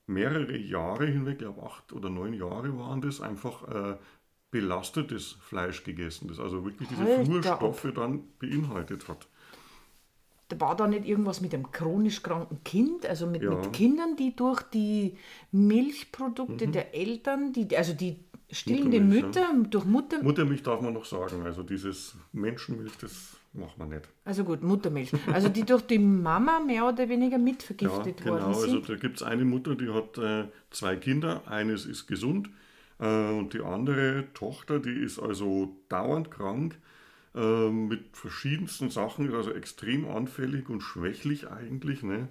mehrere 0.05 0.57
Jahre 0.57 1.05
hinweg, 1.05 1.33
ich 1.33 1.39
glaube 1.39 1.63
acht 1.63 1.93
oder 1.93 2.09
neun 2.09 2.33
Jahre 2.33 2.77
waren 2.77 3.01
das, 3.01 3.21
einfach 3.21 3.67
äh, 3.67 3.97
belastetes 4.51 5.37
Fleisch 5.41 5.83
gegessen, 5.83 6.27
das 6.27 6.39
also 6.39 6.63
wirklich 6.63 6.87
diese 6.89 7.03
Alter, 7.03 7.25
Flurstoffe 7.25 7.91
dann 7.95 8.23
beinhaltet 8.39 9.07
hat. 9.07 9.27
Da 10.49 10.59
war 10.59 10.75
da 10.75 10.87
nicht 10.87 11.05
irgendwas 11.07 11.41
mit 11.41 11.53
einem 11.53 11.71
chronisch 11.71 12.21
kranken 12.21 12.63
Kind, 12.63 13.05
also 13.05 13.25
mit, 13.27 13.41
Ja. 13.43 13.49
mit 13.51 13.73
Kindern, 13.73 14.15
die 14.17 14.35
durch 14.35 14.61
die 14.63 15.17
Milchprodukte 15.51 16.67
der 16.67 16.93
Eltern, 16.93 17.53
die, 17.53 17.75
also 17.77 17.93
die 17.93 18.17
stillende 18.51 18.99
Mhm. 18.99 19.09
Mütter, 19.09 19.47
durch 19.69 19.85
Mutter, 19.85 20.21
Muttermilch 20.21 20.61
darf 20.63 20.81
man 20.81 20.93
noch 20.93 21.05
sagen, 21.05 21.41
also 21.43 21.63
dieses 21.63 22.15
Menschenmilch, 22.33 22.91
das 23.01 23.35
macht 23.53 23.77
man 23.77 23.89
nicht. 23.89 24.07
also 24.25 24.43
gut, 24.43 24.61
Muttermilch, 24.63 25.11
also 25.33 25.49
die 25.49 25.63
durch 25.63 25.83
die 25.83 25.97
Mama 25.99 26.59
mehr 26.59 26.87
oder 26.87 27.07
weniger 27.09 27.37
Ja, 27.37 27.43
mitvergiftet 27.43 28.17
genau, 28.17 28.33
worden 28.35 28.45
also 28.53 28.67
sind. 28.67 28.89
da 28.89 28.95
gibt 28.95 29.17
es 29.17 29.23
eine 29.23 29.45
Mutter, 29.45 29.75
die 29.75 29.89
hat 29.89 30.17
äh, 30.17 30.47
zwei 30.71 30.95
Kinder, 30.97 31.41
eines 31.47 31.85
ist 31.85 32.05
gesund 32.07 32.49
äh, 32.99 33.29
und 33.31 33.53
die 33.53 33.61
andere 33.61 34.25
Tochter, 34.33 34.79
die 34.79 34.91
ist 35.03 35.19
also 35.19 35.75
dauernd 35.89 36.29
krank 36.29 36.77
äh, 37.35 37.69
mit 37.69 38.15
verschiedensten 38.15 38.89
Sachen, 38.89 39.33
also 39.33 39.51
extrem 39.51 40.07
anfällig 40.07 40.69
und 40.69 40.81
schwächlich 40.81 41.49
eigentlich. 41.49 42.03
Ne? 42.03 42.27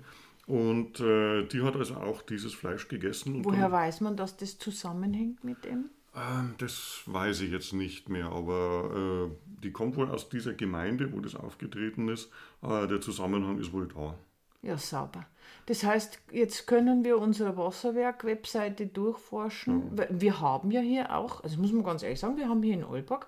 Und 0.46 1.00
äh, 1.00 1.44
die 1.46 1.62
hat 1.62 1.76
also 1.76 1.94
auch 1.96 2.22
dieses 2.22 2.52
Fleisch 2.52 2.88
gegessen. 2.88 3.44
Woher 3.44 3.62
dann, 3.62 3.72
weiß 3.72 4.00
man, 4.00 4.16
dass 4.16 4.36
das 4.36 4.58
zusammenhängt 4.58 5.44
mit 5.44 5.64
dem? 5.64 5.90
ähm, 6.14 6.54
das 6.58 7.02
weiß 7.06 7.40
ich 7.40 7.50
jetzt 7.50 7.72
nicht 7.72 8.08
mehr, 8.08 8.26
aber 8.26 9.30
äh, 9.30 9.60
die 9.62 9.72
kommt 9.72 9.96
wohl 9.96 10.10
aus 10.10 10.28
dieser 10.28 10.52
Gemeinde, 10.52 11.12
wo 11.12 11.20
das 11.20 11.34
aufgetreten 11.34 12.08
ist. 12.08 12.30
Äh, 12.62 12.86
der 12.86 13.00
Zusammenhang 13.00 13.58
ist 13.58 13.72
wohl 13.72 13.88
da. 13.88 14.14
Ja, 14.62 14.76
sauber. 14.76 15.26
Das 15.66 15.84
heißt, 15.84 16.18
jetzt 16.32 16.66
können 16.66 17.04
wir 17.04 17.18
unsere 17.18 17.56
Wasserwerk-Webseite 17.56 18.86
durchforschen. 18.86 19.96
weil 19.96 20.08
Wir 20.10 20.40
haben 20.40 20.70
ja 20.70 20.80
hier 20.80 21.14
auch, 21.16 21.42
also 21.44 21.60
muss 21.60 21.72
man 21.72 21.84
ganz 21.84 22.02
ehrlich 22.02 22.20
sagen, 22.20 22.36
wir 22.36 22.48
haben 22.48 22.62
hier 22.62 22.74
in 22.74 22.84
Olbach, 22.84 23.26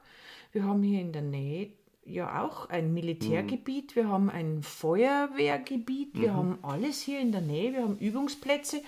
wir 0.52 0.64
haben 0.64 0.82
hier 0.82 1.00
in 1.00 1.12
der 1.12 1.22
Nähe 1.22 1.68
ja 2.06 2.42
auch 2.44 2.68
ein 2.68 2.92
Militärgebiet, 2.92 3.96
wir 3.96 4.08
haben 4.08 4.28
ein 4.30 4.62
Feuerwehrgebiet, 4.62 6.20
wir 6.20 6.34
haben 6.34 6.58
alles 6.62 7.00
hier 7.00 7.20
in 7.20 7.32
der 7.32 7.40
Nähe, 7.40 7.72
wir 7.72 7.82
haben 7.82 7.98
Übungsplätze. 7.98 8.82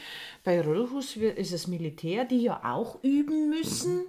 Bei 0.44 0.60
Röllhus 0.60 1.18
wir- 1.18 1.36
ist 1.36 1.52
es 1.52 1.66
Militär, 1.66 2.24
die 2.24 2.42
ja 2.42 2.60
auch 2.64 3.02
üben 3.02 3.48
müssen. 3.50 4.02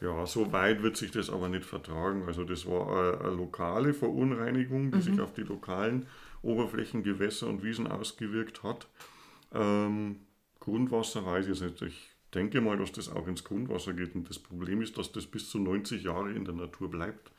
Ja, 0.00 0.26
so 0.26 0.52
weit 0.52 0.82
wird 0.82 0.96
sich 0.96 1.10
das 1.10 1.28
aber 1.30 1.48
nicht 1.48 1.64
vertragen. 1.64 2.22
Also 2.26 2.44
das 2.44 2.66
war 2.66 2.88
eine, 2.88 3.20
eine 3.20 3.30
lokale 3.36 3.94
Verunreinigung, 3.94 4.92
die 4.92 5.00
sich 5.00 5.20
auf 5.20 5.32
die 5.32 5.42
lokalen 5.42 6.06
Oberflächengewässer 6.42 7.46
und 7.46 7.62
Wiesen 7.62 7.86
ausgewirkt 7.86 8.62
hat. 8.62 8.86
Ähm, 9.52 10.20
Grundwasser 10.60 11.24
weiß 11.24 11.48
ich 11.48 11.60
jetzt 11.60 11.82
nicht. 11.82 11.96
Ich 11.96 12.10
denke 12.34 12.60
mal, 12.60 12.76
dass 12.76 12.92
das 12.92 13.08
auch 13.08 13.26
ins 13.26 13.44
Grundwasser 13.44 13.94
geht. 13.94 14.14
Und 14.14 14.28
das 14.28 14.38
Problem 14.38 14.82
ist, 14.82 14.98
dass 14.98 15.12
das 15.12 15.26
bis 15.26 15.48
zu 15.48 15.58
90 15.58 16.02
Jahre 16.02 16.32
in 16.32 16.44
der 16.44 16.54
Natur 16.54 16.90
bleibt. 16.90 17.30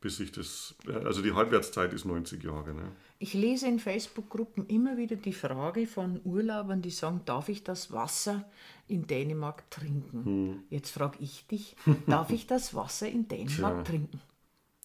Bis 0.00 0.18
sich 0.18 0.30
das, 0.30 0.76
äh, 0.86 0.92
also 0.92 1.22
die 1.22 1.32
Halbwertszeit 1.32 1.92
ist 1.92 2.04
90 2.04 2.42
Jahre. 2.44 2.72
Ne? 2.72 2.92
Ich 3.18 3.34
lese 3.34 3.66
in 3.66 3.80
Facebook-Gruppen 3.80 4.66
immer 4.66 4.96
wieder 4.96 5.16
die 5.16 5.32
Frage 5.32 5.88
von 5.88 6.20
Urlaubern, 6.24 6.82
die 6.82 6.90
sagen, 6.90 7.22
darf 7.24 7.48
ich 7.48 7.64
das 7.64 7.90
Wasser 7.90 8.48
in 8.86 9.08
Dänemark 9.08 9.68
trinken? 9.72 10.62
Jetzt 10.70 10.90
frage 10.90 11.18
ich 11.20 11.46
dich, 11.48 11.74
darf 12.06 12.30
ich 12.30 12.46
das 12.46 12.74
Wasser 12.74 13.08
in 13.08 13.26
Dänemark 13.26 13.74
Tja. 13.74 13.82
trinken? 13.82 14.20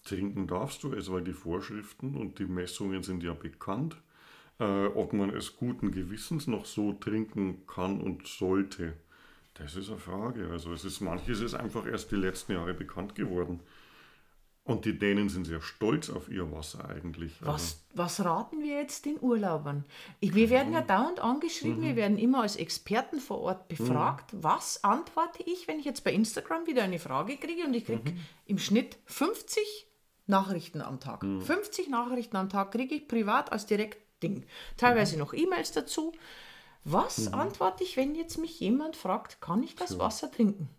Trinken 0.04 0.48
darfst 0.48 0.84
du 0.84 0.94
es, 0.94 1.12
weil 1.12 1.24
die 1.24 1.34
Vorschriften 1.34 2.16
und 2.16 2.40
die 2.40 2.46
Messungen 2.46 3.04
sind 3.04 3.24
ja 3.24 3.34
bekannt. 3.34 3.96
Äh, 4.60 4.86
ob 4.88 5.14
man 5.14 5.30
es 5.32 5.56
guten 5.58 5.92
Gewissens 5.92 6.48
noch 6.48 6.66
so 6.66 6.94
trinken 6.94 7.66
kann 7.66 8.02
und 8.02 8.28
sollte, 8.28 8.94
das 9.56 9.76
ist 9.76 9.90
eine 9.90 9.98
Frage. 9.98 10.50
Also 10.52 10.74
es 10.74 10.86
ist 10.86 11.02
manches 11.02 11.40
ist 11.40 11.56
einfach 11.56 11.86
erst 11.88 12.12
die 12.12 12.18
letzten 12.18 12.52
Jahre 12.54 12.74
bekannt 12.74 13.16
geworden. 13.16 13.62
Und 14.66 14.86
die 14.86 14.98
Dänen 14.98 15.28
sind 15.28 15.46
sehr 15.46 15.62
stolz 15.62 16.10
auf 16.10 16.30
ihr 16.30 16.50
Wasser 16.54 16.88
eigentlich. 16.88 17.34
Also, 17.42 17.52
Was, 17.52 17.84
was 17.94 18.24
raten 18.24 18.62
wir 18.62 18.80
jetzt 18.80 19.06
den 19.06 19.20
Urlaubern? 19.20 19.84
Ich, 20.22 20.36
wir 20.36 20.50
werden 20.50 20.72
ja 20.72 20.82
dauernd 20.82 21.20
angeschrieben, 21.20 21.82
wir 21.82 21.98
werden 21.98 22.18
immer 22.18 22.44
als 22.44 22.56
Experten 22.56 23.20
vor 23.20 23.42
Ort 23.42 23.68
befragt. 23.68 24.32
Was 24.32 24.82
antworte 24.86 25.44
ich, 25.44 25.68
wenn 25.68 25.80
ich 25.80 25.86
jetzt 25.86 26.06
bei 26.06 26.14
Instagram 26.14 26.66
wieder 26.66 26.84
eine 26.84 27.00
Frage 27.00 27.36
kriege 27.36 27.66
und 27.66 27.74
ich 27.74 27.86
kriege 27.86 28.14
im 28.46 28.58
Schnitt 28.58 28.98
50 29.06 29.88
Nachrichten 30.26 30.82
am 30.82 31.00
Tag. 31.00 31.22
50 31.22 31.90
Nachrichten 31.90 32.38
am 32.38 32.50
Tag 32.50 32.72
kriege 32.72 32.96
ich 32.96 33.08
privat 33.08 33.52
als 33.52 33.66
Direktding. 33.66 34.46
Teilweise 34.78 35.18
noch 35.18 35.34
E-Mails 35.34 35.72
dazu. 35.72 36.14
Was 36.86 37.32
antworte 37.34 37.84
ich, 37.84 37.96
wenn 37.98 38.16
jetzt 38.16 38.38
mich 38.38 38.60
jemand 38.60 38.96
fragt, 38.96 39.42
kann 39.42 39.64
ich 39.64 39.76
das 39.76 40.00
Wasser 40.00 40.30
trinken? 40.32 40.70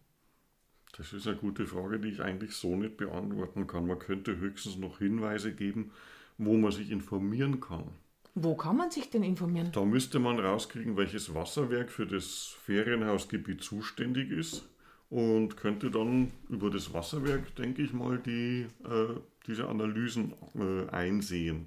Das 0.96 1.12
ist 1.12 1.26
eine 1.26 1.36
gute 1.36 1.66
Frage, 1.66 1.98
die 1.98 2.08
ich 2.08 2.20
eigentlich 2.20 2.54
so 2.54 2.76
nicht 2.76 2.96
beantworten 2.96 3.66
kann. 3.66 3.86
Man 3.86 3.98
könnte 3.98 4.36
höchstens 4.36 4.76
noch 4.76 4.98
Hinweise 4.98 5.52
geben, 5.52 5.92
wo 6.38 6.56
man 6.56 6.72
sich 6.72 6.90
informieren 6.90 7.60
kann. 7.60 7.90
Wo 8.36 8.56
kann 8.56 8.76
man 8.76 8.90
sich 8.90 9.10
denn 9.10 9.22
informieren? 9.22 9.70
Da 9.72 9.84
müsste 9.84 10.18
man 10.18 10.38
rauskriegen, 10.38 10.96
welches 10.96 11.34
Wasserwerk 11.34 11.90
für 11.90 12.06
das 12.06 12.54
Ferienhausgebiet 12.64 13.62
zuständig 13.62 14.30
ist 14.30 14.68
und 15.08 15.56
könnte 15.56 15.90
dann 15.90 16.32
über 16.48 16.70
das 16.70 16.92
Wasserwerk, 16.92 17.54
denke 17.54 17.82
ich 17.82 17.92
mal, 17.92 18.18
die, 18.18 18.66
äh, 18.84 19.20
diese 19.46 19.68
Analysen 19.68 20.34
äh, 20.54 20.88
einsehen. 20.90 21.66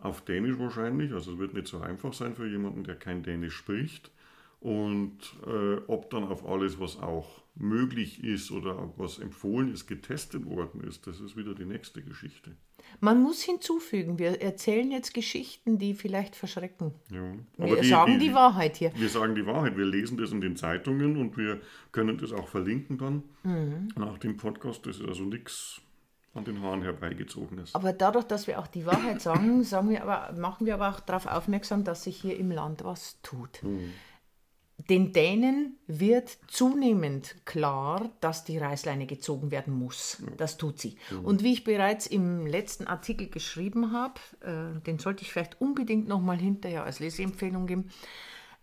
Auf 0.00 0.24
Dänisch 0.24 0.58
wahrscheinlich, 0.58 1.12
also 1.12 1.32
es 1.32 1.38
wird 1.38 1.54
nicht 1.54 1.68
so 1.68 1.80
einfach 1.80 2.12
sein 2.12 2.34
für 2.34 2.48
jemanden, 2.48 2.84
der 2.84 2.96
kein 2.96 3.22
Dänisch 3.22 3.54
spricht. 3.54 4.10
Und 4.60 5.18
äh, 5.44 5.80
ob 5.88 6.10
dann 6.10 6.24
auf 6.24 6.46
alles, 6.46 6.78
was 6.78 6.96
auch 6.96 7.42
möglich 7.56 8.22
ist 8.22 8.50
oder 8.52 8.92
was 8.96 9.18
empfohlen 9.18 9.72
ist, 9.72 9.86
getestet 9.88 10.46
worden 10.46 10.82
ist, 10.84 11.06
das 11.06 11.20
ist 11.20 11.36
wieder 11.36 11.54
die 11.54 11.64
nächste 11.64 12.00
Geschichte. 12.02 12.52
Man 13.00 13.22
muss 13.22 13.42
hinzufügen, 13.42 14.18
wir 14.18 14.40
erzählen 14.40 14.90
jetzt 14.90 15.14
Geschichten, 15.14 15.78
die 15.78 15.94
vielleicht 15.94 16.36
verschrecken. 16.36 16.92
Ja. 17.10 17.34
Wir 17.58 17.84
sagen 17.84 18.18
die, 18.20 18.32
Wahrheit 18.32 18.76
hier. 18.76 18.92
Wir 18.94 19.08
sagen 19.08 19.34
die 19.34 19.46
Wahrheit. 19.46 19.76
Wir 19.76 19.84
lesen 19.84 20.16
das 20.16 20.30
in 20.30 20.40
den 20.40 20.56
Zeitungen 20.56 21.16
und 21.16 21.36
wir 21.36 21.60
können 21.90 22.18
das 22.18 22.32
auch 22.32 22.48
verlinken 22.48 22.98
dann 22.98 23.22
Mhm. 23.42 23.88
nach 23.96 24.18
dem 24.18 24.36
Podcast. 24.36 24.86
Das 24.86 25.00
ist 25.00 25.06
also 25.06 25.24
nichts 25.24 25.80
an 26.34 26.44
den 26.44 26.62
Haaren 26.62 26.82
herbeigezogenes. 26.82 27.74
Aber 27.74 27.92
dadurch, 27.92 28.24
dass 28.24 28.46
wir 28.46 28.58
auch 28.58 28.66
die 28.66 28.86
Wahrheit 28.86 29.20
sagen, 29.20 29.64
sagen 29.64 29.90
wir 29.90 30.02
aber, 30.02 30.32
machen 30.38 30.66
wir 30.66 30.74
aber 30.74 30.90
auch 30.90 31.00
darauf 31.00 31.26
aufmerksam, 31.26 31.84
dass 31.84 32.04
sich 32.04 32.20
hier 32.20 32.38
im 32.38 32.50
Land 32.50 32.84
was 32.84 33.20
tut. 33.22 33.60
Den 34.88 35.12
Dänen 35.12 35.78
wird 35.86 36.38
zunehmend 36.48 37.36
klar, 37.44 38.10
dass 38.20 38.44
die 38.44 38.58
Reißleine 38.58 39.06
gezogen 39.06 39.50
werden 39.50 39.74
muss. 39.74 40.22
Das 40.38 40.56
tut 40.56 40.80
sie. 40.80 40.96
Und 41.22 41.42
wie 41.42 41.52
ich 41.52 41.64
bereits 41.64 42.06
im 42.06 42.46
letzten 42.46 42.86
Artikel 42.86 43.28
geschrieben 43.28 43.92
habe, 43.92 44.20
äh, 44.40 44.80
den 44.80 44.98
sollte 44.98 45.22
ich 45.22 45.32
vielleicht 45.32 45.60
unbedingt 45.60 46.08
nochmal 46.08 46.38
hinterher 46.38 46.84
als 46.84 46.98
Leseempfehlung 46.98 47.66
geben, 47.66 47.90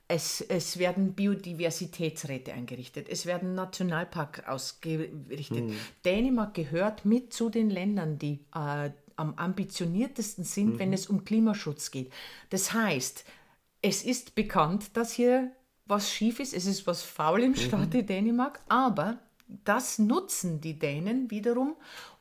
es, 0.10 0.42
es 0.42 0.80
werden 0.80 1.14
Biodiversitätsräte 1.14 2.52
eingerichtet, 2.52 3.08
es 3.10 3.28
werden 3.28 3.54
Nationalparks 3.54 4.44
ausgerichtet. 4.48 5.72
Dänemark 6.04 6.56
gehört 6.56 7.06
mit 7.06 7.32
zu 7.32 7.50
den 7.52 7.70
Ländern, 7.70 8.18
die 8.18 8.40
äh, 8.56 8.90
am 9.16 9.36
ambitioniertesten 9.36 10.44
sind, 10.44 10.80
wenn 10.80 10.94
es 10.94 11.08
um 11.08 11.26
Klimaschutz 11.26 11.92
geht. 11.92 12.12
Das 12.50 12.74
heißt, 12.74 13.24
es 13.84 14.04
ist 14.04 14.34
bekannt, 14.34 14.98
dass 14.98 15.14
hier 15.14 15.52
was 15.86 16.12
schief 16.12 16.40
ist, 16.40 16.56
es 16.56 16.66
ist 16.66 16.88
was 16.88 17.04
faul 17.04 17.44
im 17.44 17.56
Staate 17.56 18.04
Dänemark, 18.04 18.60
aber 18.68 19.20
das 19.64 20.00
nutzen 20.00 20.60
die 20.60 20.80
Dänen 20.80 21.30
wiederum, 21.30 21.76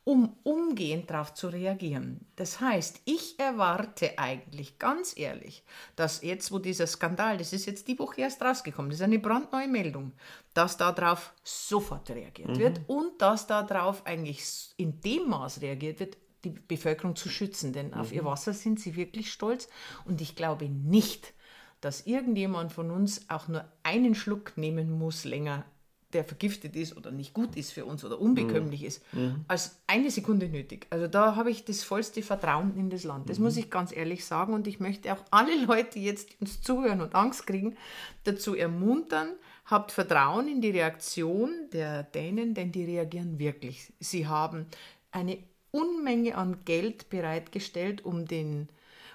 um 0.09 0.35
umgehend 0.43 1.11
darauf 1.11 1.35
zu 1.35 1.49
reagieren. 1.49 2.21
Das 2.35 2.63
heißt, 2.63 3.03
ich 3.05 3.39
erwarte 3.39 4.19
eigentlich 4.19 4.79
ganz 4.79 5.15
ehrlich, 5.15 5.63
dass 5.97 6.23
jetzt, 6.23 6.51
wo 6.51 6.59
dieser 6.59 6.87
Skandal, 6.87 7.37
das 7.37 7.53
ist 7.53 7.67
jetzt 7.67 7.89
die 7.89 7.99
Woche 7.99 8.23
erst 8.23 8.41
rausgekommen, 8.41 8.91
das 8.91 9.01
ist 9.01 9.05
eine 9.05 9.19
brandneue 9.19 9.69
Meldung, 9.69 10.13
dass 10.55 10.79
darauf 10.79 11.35
sofort 11.45 12.09
reagiert 12.09 12.59
wird 12.59 12.81
und 12.87 13.21
dass 13.21 13.47
darauf 13.47 14.07
eigentlich 14.07 14.71
in 14.79 14.99
dem 15.03 15.29
Maß 15.29 15.61
reagiert 15.61 16.01
wird, 16.01 16.17
die 16.43 16.53
Bevölkerung 16.53 17.15
zu 17.15 17.29
schützen, 17.29 17.75
denn 17.75 17.93
auf 17.93 18.11
ihr 18.11 18.25
Wasser 18.25 18.55
sind 18.55 18.81
sie 18.81 18.97
wirklich 18.97 19.31
stolz. 19.31 19.69
Und 20.07 20.23
ich 20.23 20.35
glaube 20.35 20.71
nicht, 20.71 21.35
dass 21.83 22.07
irgendjemand 22.07 22.73
von 22.73 22.91
uns 22.91 23.29
auch 23.29 23.47
nur 23.47 23.67
einen 23.83 24.15
Schluck 24.15 24.57
nehmen 24.57 24.91
muss 24.91 25.25
länger, 25.25 25.67
der 26.13 26.25
vergiftet 26.25 26.75
ist 26.75 26.97
oder 26.97 27.11
nicht 27.11 27.35
gut 27.35 27.55
ist 27.57 27.73
für 27.73 27.85
uns 27.85 28.05
oder 28.05 28.21
unbekömmlich 28.21 28.83
ist, 28.85 29.03
als 29.47 29.79
eine 29.87 30.11
Sekunde 30.11 30.49
nötig. 30.49 30.87
Also 30.91 31.07
da 31.07 31.37
habe 31.37 31.51
ich 31.51 31.65
das 31.65 31.85
vollste 31.85 32.23
Vertrauen 32.23 32.77
in 32.77 32.89
das 32.89 33.05
Land. 33.05 33.29
Das 33.29 33.39
muss 33.39 33.57
ich 33.57 33.71
ganz 33.71 33.95
ehrlich 33.95 34.25
sagen 34.25 34.55
und 34.55 34.67
ich 34.67 34.81
möchte 34.81 35.13
auch 35.13 35.23
alle 35.31 35.65
Leute 35.67 35.99
jetzt, 35.99 36.31
die 36.31 36.37
uns 36.41 36.63
zuhören 36.63 37.03
und 37.03 37.15
Angst 37.15 37.47
kriegen, 37.47 37.77
dazu 38.25 38.55
ermuntern, 38.55 39.35
habt 39.67 39.93
Vertrauen 39.93 40.49
in 40.49 40.63
die 40.63 40.71
Reaktion 40.71 41.51
der 41.73 42.05
Dänen, 42.05 42.55
denn 42.55 42.73
die 42.73 42.85
reagieren 42.85 43.39
wirklich. 43.39 43.93
Sie 44.01 44.27
haben 44.27 44.67
eine 45.11 45.39
Unmenge 45.71 46.37
an 46.37 46.65
Geld 46.65 47.11
bereitgestellt, 47.11 48.05
um 48.05 48.25
den 48.25 48.69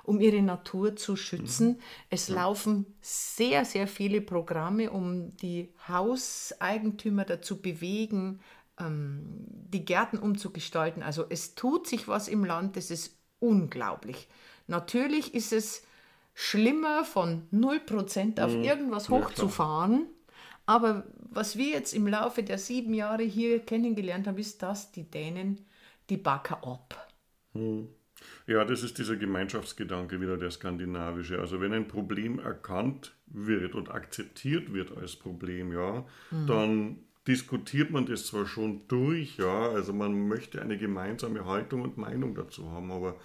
um 0.03 0.19
ihre 0.19 0.41
Natur 0.41 0.95
zu 0.95 1.15
schützen. 1.15 1.79
Es 2.09 2.29
laufen 2.29 2.85
sehr, 3.01 3.65
sehr 3.65 3.87
viele 3.87 4.21
Programme, 4.21 4.91
um 4.91 5.35
die 5.37 5.73
Hauseigentümer 5.87 7.25
dazu 7.25 7.61
bewegen, 7.61 8.41
ähm, 8.79 9.45
die 9.47 9.85
Gärten 9.85 10.17
umzugestalten. 10.17 11.03
Also 11.03 11.25
es 11.29 11.55
tut 11.55 11.87
sich 11.87 12.07
was 12.07 12.27
im 12.27 12.43
Land, 12.45 12.75
das 12.75 12.91
ist 12.91 13.17
unglaublich. 13.39 14.27
Natürlich 14.67 15.33
ist 15.33 15.53
es 15.53 15.83
schlimmer, 16.33 17.05
von 17.05 17.47
0% 17.51 18.41
auf 18.41 18.51
irgendwas 18.53 19.07
Ja, 19.07 19.17
klar. 19.19 19.29
hochzufahren. 19.29 20.07
Aber 20.65 21.05
was 21.19 21.57
wir 21.57 21.69
jetzt 21.69 21.93
im 21.93 22.07
Laufe 22.07 22.41
der 22.43 22.57
sieben 22.57 22.93
Jahre 22.93 23.23
hier 23.23 23.59
kennengelernt 23.59 24.27
haben, 24.27 24.37
ist, 24.37 24.61
dass 24.63 24.91
die 24.91 25.03
Dänen 25.09 25.65
die 26.09 26.17
Backer 26.17 26.63
ab. 26.65 27.07
Ja, 28.47 28.65
das 28.65 28.83
ist 28.83 28.97
dieser 28.97 29.15
Gemeinschaftsgedanke 29.15 30.19
wieder 30.21 30.37
der 30.37 30.51
skandinavische. 30.51 31.39
Also 31.39 31.61
wenn 31.61 31.73
ein 31.73 31.87
Problem 31.87 32.39
erkannt 32.39 33.13
wird 33.27 33.75
und 33.75 33.89
akzeptiert 33.89 34.73
wird 34.73 34.95
als 34.97 35.15
Problem, 35.15 35.71
ja, 35.71 36.05
dann 36.47 36.99
diskutiert 37.27 37.91
man 37.91 38.05
das 38.05 38.27
zwar 38.27 38.45
schon 38.45 38.81
durch, 38.87 39.37
ja, 39.37 39.69
also 39.69 39.93
man 39.93 40.27
möchte 40.27 40.61
eine 40.61 40.77
gemeinsame 40.77 41.45
Haltung 41.45 41.81
und 41.81 41.97
Meinung 41.97 42.35
dazu 42.35 42.69
haben, 42.71 42.91
aber 42.91 43.15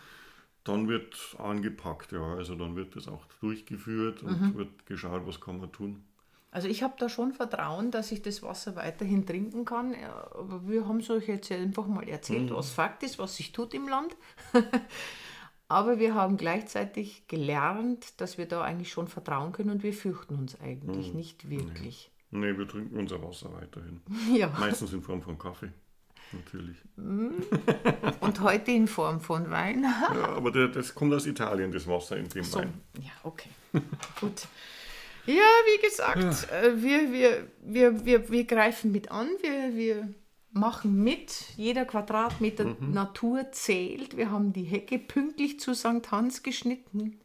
dann 0.64 0.88
wird 0.88 1.37
angepackt, 1.38 2.12
ja, 2.12 2.34
also 2.34 2.54
dann 2.54 2.76
wird 2.76 2.94
das 2.94 3.08
auch 3.08 3.24
durchgeführt 3.40 4.22
und 4.22 4.56
wird 4.56 4.87
geschaut, 4.87 5.26
was 5.26 5.40
kann 5.40 5.58
man 5.58 5.72
tun. 5.72 6.04
Also 6.50 6.66
ich 6.68 6.82
habe 6.82 6.94
da 6.98 7.08
schon 7.08 7.32
Vertrauen, 7.32 7.90
dass 7.90 8.11
ich 8.11 8.22
das 8.22 8.42
Wasser 8.42 8.74
weiterhin 8.74 9.26
trinken 9.26 9.64
kann. 9.64 9.94
Aber 10.32 10.66
wir 10.66 10.87
haben 10.88 11.00
es 11.00 11.11
euch 11.11 11.28
jetzt 11.28 11.52
einfach 11.52 11.87
mal 11.87 12.08
erzählt, 12.08 12.50
was 12.50 12.70
Fakt 12.70 13.02
ist, 13.02 13.18
was 13.18 13.37
sich 13.37 13.52
tut 13.52 13.74
im 13.74 13.87
Land. 13.88 14.16
Aber 15.68 15.98
wir 15.98 16.14
haben 16.14 16.38
gleichzeitig 16.38 17.26
gelernt, 17.28 18.18
dass 18.22 18.38
wir 18.38 18.46
da 18.46 18.62
eigentlich 18.62 18.90
schon 18.90 19.06
vertrauen 19.08 19.52
können 19.52 19.68
und 19.70 19.82
wir 19.82 19.92
fürchten 19.92 20.34
uns 20.37 20.58
eigentlich 20.61 21.12
nicht 21.12 21.50
wirklich. 21.50 22.11
Nee, 22.30 22.56
wir 22.56 22.66
trinken 22.66 22.96
unser 22.98 23.22
Wasser 23.22 23.52
weiterhin. 23.52 24.00
Ja. 24.34 24.48
Meistens 24.58 24.92
in 24.94 25.02
Form 25.02 25.20
von 25.20 25.37
Kaffee, 25.38 25.70
natürlich. 26.32 26.76
Und 26.96 28.40
heute 28.40 28.70
in 28.70 28.88
Form 28.88 29.20
von 29.20 29.50
Wein. 29.50 29.82
Ja, 30.14 30.28
aber 30.37 30.50
das 30.50 30.94
kommt 30.94 31.12
aus 31.12 31.26
Italien, 31.26 31.70
das 31.72 31.87
Wasser 31.87 32.16
in 32.16 32.28
dem 32.30 32.44
So, 32.44 32.61
Wein. 32.61 32.80
ja, 33.00 33.11
okay. 33.24 33.50
Gut. 34.20 34.48
Ja, 35.28 35.34
wie 35.66 35.86
gesagt, 35.86 36.50
äh, 36.50 36.82
wir, 36.82 37.12
wir, 37.12 37.48
wir, 37.62 38.04
wir, 38.06 38.30
wir 38.30 38.44
greifen 38.44 38.92
mit 38.92 39.10
an, 39.10 39.28
wir, 39.42 39.76
wir 39.76 40.14
machen 40.52 41.04
mit. 41.04 41.44
Jeder 41.56 41.84
Quadratmeter 41.84 42.76
Natur 42.80 43.52
zählt. 43.52 44.16
Wir 44.16 44.30
haben 44.30 44.52
die 44.54 44.64
Hecke 44.64 44.98
pünktlich 44.98 45.60
zu 45.60 45.74
St. 45.74 46.10
Hans 46.10 46.42
geschnitten. 46.42 47.20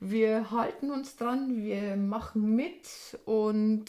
Wir 0.00 0.50
halten 0.50 0.90
uns 0.90 1.16
dran, 1.16 1.56
wir 1.62 1.96
machen 1.96 2.54
mit 2.56 3.18
und 3.24 3.86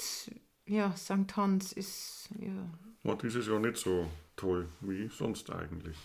ja, 0.67 0.95
St. 0.95 1.35
Hans 1.35 1.73
ist, 1.73 2.29
ja, 2.39 2.69
War 3.03 3.17
dieses 3.17 3.47
Jahr 3.47 3.59
nicht 3.59 3.77
so 3.77 4.07
toll 4.35 4.67
wie 4.81 5.07
sonst 5.09 5.49
eigentlich. 5.51 5.97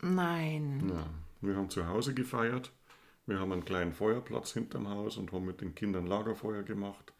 nein. 0.00 0.92
Ja, 0.94 1.06
wir 1.40 1.56
haben 1.56 1.70
zu 1.70 1.86
Hause 1.86 2.14
gefeiert. 2.14 2.72
Wir 3.26 3.40
haben 3.40 3.52
einen 3.52 3.64
kleinen 3.64 3.92
Feuerplatz 3.92 4.52
hinterm 4.52 4.88
Haus 4.88 5.16
und 5.16 5.32
haben 5.32 5.46
mit 5.46 5.60
den 5.60 5.74
Kindern 5.74 6.06
Lagerfeuer 6.06 6.62
gemacht 6.62 7.12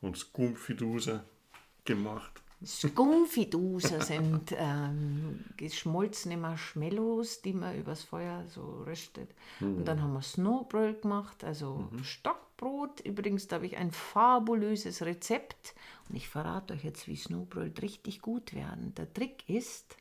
und 0.00 0.16
Skumfiduse 0.16 1.24
gemacht. 1.84 2.42
Skumfiduser 2.64 4.00
sind 4.00 4.52
ähm, 4.56 5.44
geschmolzene 5.56 6.36
Marshmallows, 6.36 7.42
die 7.42 7.52
man 7.52 7.78
übers 7.78 8.02
Feuer 8.02 8.44
so 8.48 8.82
röstet. 8.86 9.34
Und 9.60 9.84
dann 9.84 10.02
haben 10.02 10.14
wir 10.14 10.22
Snowbröl 10.22 10.94
gemacht, 10.94 11.44
also 11.44 11.88
Stockbrot. 12.02 13.00
Übrigens, 13.00 13.48
da 13.48 13.56
habe 13.56 13.66
ich 13.66 13.76
ein 13.76 13.90
fabulöses 13.90 15.02
Rezept. 15.02 15.74
Und 16.08 16.16
ich 16.16 16.28
verrate 16.28 16.74
euch 16.74 16.84
jetzt, 16.84 17.06
wie 17.06 17.16
Snowbröl 17.16 17.72
richtig 17.82 18.22
gut 18.22 18.54
werden. 18.54 18.94
Der 18.94 19.12
Trick 19.12 19.48
ist, 19.48 19.96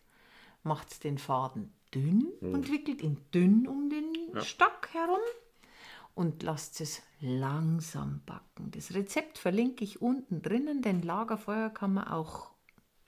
macht 0.64 1.04
den 1.04 1.18
Faden 1.18 1.74
dünn 1.94 2.32
und 2.42 2.72
wickelt 2.72 3.02
ihn 3.02 3.18
dünn 3.34 3.68
um 3.68 3.90
den 3.90 4.42
Stock 4.42 4.90
herum 4.94 5.20
und 6.16 6.44
lasst 6.44 6.82
es 6.82 7.02
langsam 7.20 8.22
backen. 8.26 8.72
Das 8.72 8.94
Rezept 8.94 9.38
verlinke 9.38 9.84
ich 9.84 10.02
unten 10.02 10.42
drinnen, 10.42 10.82
denn 10.82 11.02
Lagerfeuer 11.02 11.70
kann 11.70 11.94
man 11.94 12.08
auch 12.08 12.52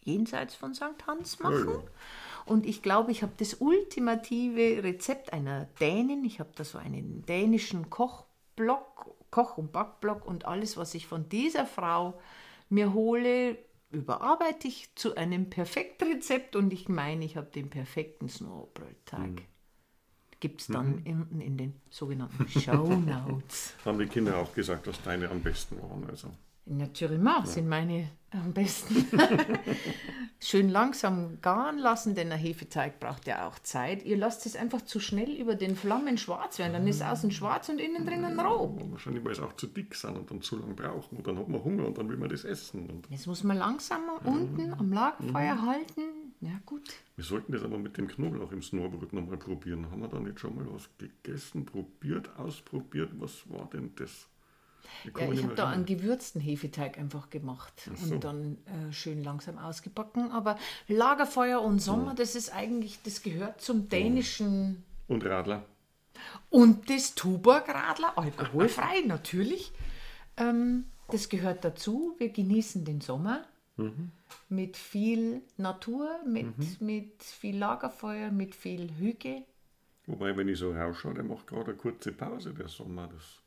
jenseits 0.01 0.55
von 0.55 0.73
St. 0.73 1.05
Hans 1.07 1.39
machen. 1.39 1.67
ja. 1.67 1.83
Und 2.45 2.65
ich 2.65 2.81
glaube, 2.83 3.11
ich 3.11 3.23
habe 3.23 3.33
das 3.37 3.55
ultimative 3.55 4.83
Rezept 4.83 5.33
einer 5.33 5.65
Dänin. 5.79 6.23
Ich 6.23 6.39
habe 6.39 6.51
da 6.55 6.63
so 6.63 6.77
einen 6.77 7.25
dänischen 7.25 7.89
Kochblock, 7.89 9.15
Koch- 9.31 9.57
und 9.57 9.71
Backblock 9.71 10.25
und 10.25 10.45
alles, 10.45 10.77
was 10.77 10.93
ich 10.93 11.07
von 11.07 11.27
dieser 11.27 11.65
Frau 11.65 12.19
mir 12.69 12.93
hole, 12.93 13.57
überarbeite 13.91 14.67
ich 14.67 14.93
zu 14.95 15.15
einem 15.15 15.49
Perfektrezept 15.49 16.55
und 16.55 16.71
ich 16.71 16.87
meine, 16.87 17.25
ich 17.25 17.35
habe 17.35 17.47
den 17.47 17.69
perfekten 17.69 18.29
Snowball-Tag. 18.29 19.41
Gibt 20.45 20.61
es 20.61 20.67
dann 20.67 21.01
unten 21.03 21.41
in 21.41 21.57
den 21.57 21.73
sogenannten 21.89 22.47
Show 22.47 22.87
Notes. 23.27 23.73
Haben 23.83 23.97
die 23.97 24.05
Kinder 24.05 24.37
auch 24.37 24.53
gesagt, 24.53 24.85
dass 24.85 25.01
deine 25.01 25.27
am 25.27 25.41
besten 25.41 25.81
waren. 25.81 26.07
Also. 26.07 26.29
Natürlich 26.67 27.19
sind 27.45 27.67
meine 27.67 28.09
am 28.29 28.53
besten. 28.53 29.07
Schön 30.39 30.69
langsam 30.69 31.39
garen 31.41 31.79
lassen, 31.79 32.13
denn 32.13 32.29
der 32.29 32.37
Hefeteig 32.37 32.99
braucht 32.99 33.25
ja 33.25 33.47
auch 33.47 33.57
Zeit. 33.57 34.05
Ihr 34.05 34.17
lasst 34.17 34.45
es 34.45 34.55
einfach 34.55 34.83
zu 34.83 34.99
schnell 34.99 35.31
über 35.31 35.55
den 35.55 35.75
Flammen 35.75 36.19
schwarz 36.19 36.59
werden, 36.59 36.73
dann 36.73 36.87
ist 36.87 37.01
außen 37.01 37.31
schwarz 37.31 37.69
und 37.69 37.81
innen 37.81 38.05
drinnen 38.05 38.39
roh. 38.39 38.77
Wahrscheinlich, 38.91 39.25
weil 39.25 39.31
es 39.31 39.39
auch 39.39 39.53
zu 39.53 39.65
dick 39.65 39.95
sind 39.95 40.15
und 40.15 40.29
dann 40.29 40.43
zu 40.43 40.57
lang 40.59 40.75
brauchen. 40.75 41.17
Und 41.17 41.25
dann 41.25 41.39
hat 41.39 41.47
man 41.47 41.63
Hunger 41.63 41.87
und 41.87 41.97
dann 41.97 42.07
will 42.07 42.17
man 42.17 42.29
das 42.29 42.43
essen. 42.43 42.87
Und 42.87 43.07
Jetzt 43.09 43.25
muss 43.25 43.43
man 43.43 43.57
langsamer 43.57 44.23
unten 44.23 44.75
am 44.75 44.93
Lagerfeuer 44.93 45.59
halten. 45.63 46.01
Ja 46.41 46.59
gut. 46.65 46.93
wir 47.15 47.23
sollten 47.23 47.53
das 47.53 47.63
aber 47.63 47.77
mit 47.77 47.97
dem 47.97 48.07
Knoblauch 48.07 48.51
im 48.51 48.61
Snowbrot 48.61 49.13
nochmal 49.13 49.37
probieren. 49.37 49.89
Haben 49.89 50.01
wir 50.01 50.07
da 50.09 50.19
nicht 50.19 50.39
schon 50.39 50.55
mal 50.55 50.65
was 50.71 50.89
gegessen, 50.97 51.65
probiert, 51.65 52.29
ausprobiert? 52.37 53.11
Was 53.19 53.49
war 53.49 53.69
denn 53.71 53.93
das? 53.95 54.27
Ich 55.03 55.17
Ja, 55.17 55.31
ich 55.31 55.43
habe 55.43 55.55
da 55.55 55.69
einen 55.69 55.83
erinnern. 55.85 56.01
gewürzten 56.01 56.39
Hefeteig 56.41 56.97
einfach 56.99 57.29
gemacht 57.31 57.89
so. 57.95 58.13
und 58.13 58.23
dann 58.23 58.57
äh, 58.65 58.91
schön 58.91 59.23
langsam 59.23 59.57
ausgebacken. 59.57 60.31
Aber 60.31 60.57
Lagerfeuer 60.87 61.61
und 61.61 61.79
Sommer, 61.79 62.13
das 62.13 62.35
ist 62.35 62.53
eigentlich, 62.53 62.99
das 63.03 63.23
gehört 63.23 63.61
zum 63.61 63.89
dänischen 63.89 64.83
Und 65.07 65.25
Radler. 65.25 65.65
Und 66.49 66.89
das 66.89 67.15
Tuborg-Radler, 67.15 68.17
alkoholfrei 68.17 69.01
natürlich. 69.07 69.71
Ähm, 70.37 70.85
das 71.09 71.29
gehört 71.29 71.63
dazu. 71.65 72.15
Wir 72.19 72.29
genießen 72.29 72.85
den 72.85 73.01
Sommer 73.01 73.43
mit 74.49 74.77
viel 74.77 75.41
Natur, 75.57 76.09
mit, 76.25 76.81
mit 76.81 77.23
viel 77.23 77.57
Lagerfeuer, 77.57 78.31
mit 78.31 78.55
viel 78.55 78.89
Hüge. 78.97 79.43
Wobei, 80.07 80.35
wenn 80.37 80.47
ich 80.47 80.59
so 80.59 80.71
rausschaue, 80.71 81.15
der 81.15 81.23
macht 81.23 81.47
gerade 81.47 81.71
eine 81.71 81.75
kurze 81.75 82.11
Pause, 82.11 82.53
der 82.53 82.67
Sommer. 82.67 83.07
Das 83.07 83.41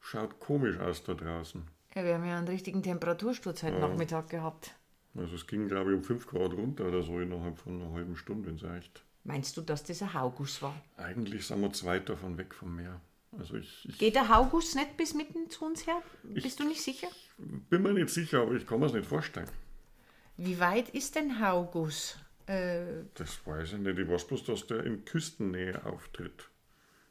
schaut 0.00 0.38
komisch 0.38 0.78
aus 0.78 1.02
da 1.02 1.14
draußen. 1.14 1.62
Ja, 1.94 2.04
wir 2.04 2.14
haben 2.14 2.24
ja 2.24 2.38
einen 2.38 2.48
richtigen 2.48 2.82
Temperatursturz 2.82 3.62
heute 3.62 3.78
Nachmittag 3.80 4.28
gehabt. 4.28 4.74
Also 5.16 5.34
es 5.34 5.46
ging, 5.46 5.68
glaube 5.68 5.90
ich, 5.90 5.96
um 5.96 6.04
5 6.04 6.26
Grad 6.26 6.52
runter 6.52 6.86
oder 6.86 7.02
so 7.02 7.18
innerhalb 7.18 7.58
von 7.58 7.80
einer 7.80 7.92
halben 7.92 8.16
Stunde, 8.16 8.48
wenn 8.48 8.56
es 8.56 8.64
reicht. 8.64 9.02
Meinst 9.24 9.56
du, 9.56 9.62
dass 9.62 9.82
das 9.82 10.02
ein 10.02 10.14
Hauguss 10.14 10.62
war? 10.62 10.74
Eigentlich 10.96 11.46
sind 11.46 11.60
wir 11.60 11.72
zwei 11.72 11.98
davon 11.98 12.38
weg 12.38 12.54
vom 12.54 12.76
Meer. 12.76 13.00
Also 13.36 13.56
ich, 13.56 13.86
ich 13.88 13.98
Geht 13.98 14.14
der 14.14 14.28
Hauguss 14.28 14.74
nicht 14.74 14.96
bis 14.96 15.14
mitten 15.14 15.50
zu 15.50 15.64
uns 15.66 15.86
her? 15.86 16.02
Bist 16.22 16.60
du 16.60 16.64
nicht 16.64 16.82
sicher? 16.82 17.08
bin 17.36 17.82
mir 17.82 17.92
nicht 17.92 18.08
sicher, 18.08 18.42
aber 18.42 18.54
ich 18.54 18.66
kann 18.66 18.80
mir 18.80 18.86
es 18.86 18.92
nicht 18.92 19.06
vorstellen. 19.06 19.48
Wie 20.38 20.58
weit 20.60 20.88
ist 20.90 21.16
denn 21.16 21.40
Hauguss? 21.44 22.16
Äh, 22.46 23.04
Das 23.14 23.44
weiß 23.44 23.72
ich 23.74 23.78
nicht. 23.78 23.98
Ich 23.98 24.08
weiß 24.08 24.26
bloß, 24.26 24.44
dass 24.44 24.66
der 24.66 24.84
in 24.84 25.04
Küstennähe 25.04 25.84
auftritt. 25.84 26.48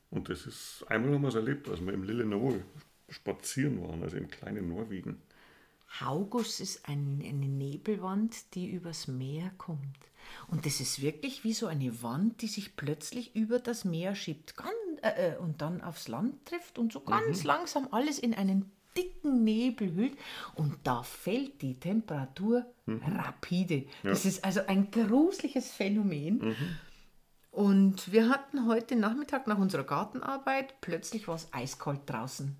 Und 0.10 0.30
das 0.30 0.46
ist, 0.46 0.86
einmal 0.88 1.14
haben 1.14 1.22
wir 1.22 1.28
es 1.28 1.36
erlebt, 1.36 1.68
als 1.68 1.82
wir 1.82 1.94
im 1.94 2.04
Lillenol 2.04 2.64
spazieren 3.10 3.82
waren, 3.82 4.02
also 4.02 4.16
in 4.16 4.30
kleinen 4.30 4.70
Norwegen. 4.70 5.22
Hauguss 6.00 6.62
ist 6.62 6.88
ein, 6.88 7.22
eine 7.24 7.48
Nebelwand, 7.48 8.56
die 8.56 8.70
übers 8.70 9.08
Meer 9.08 9.52
kommt. 9.58 9.98
Und 10.48 10.66
das 10.66 10.80
ist 10.80 11.02
wirklich 11.02 11.44
wie 11.44 11.54
so 11.54 11.68
eine 11.68 12.02
Wand, 12.02 12.42
die 12.42 12.48
sich 12.48 12.76
plötzlich 12.78 13.36
über 13.36 13.60
das 13.60 13.84
Meer 13.86 14.16
schiebt 14.16 14.56
ganz, 14.56 14.72
äh, 15.02 15.34
äh, 15.34 15.38
und 15.38 15.62
dann 15.62 15.82
aufs 15.82 16.08
Land 16.08 16.46
trifft 16.46 16.80
und 16.80 16.94
so 16.94 17.02
ganz 17.02 17.44
langsam 17.44 17.90
alles 17.92 18.20
in 18.20 18.34
einen 18.34 18.72
dicken 18.98 19.44
Nebel 19.44 19.94
hüllt. 19.94 20.18
Und 20.56 20.76
da 20.84 21.04
fällt 21.04 21.62
die 21.62 21.80
Temperatur 21.80 22.66
rapide. 22.88 23.86
Das 24.04 24.26
ist 24.26 24.44
also 24.44 24.62
ein 24.68 24.90
gruseliges 24.92 25.72
Phänomen. 25.72 26.56
Und 27.52 28.12
wir 28.12 28.30
hatten 28.30 28.68
heute 28.68 28.96
Nachmittag 28.96 29.48
nach 29.48 29.58
unserer 29.58 29.84
Gartenarbeit 29.84 30.80
plötzlich 30.80 31.28
was 31.28 31.52
eiskalt 31.54 32.02
draußen. 32.06 32.56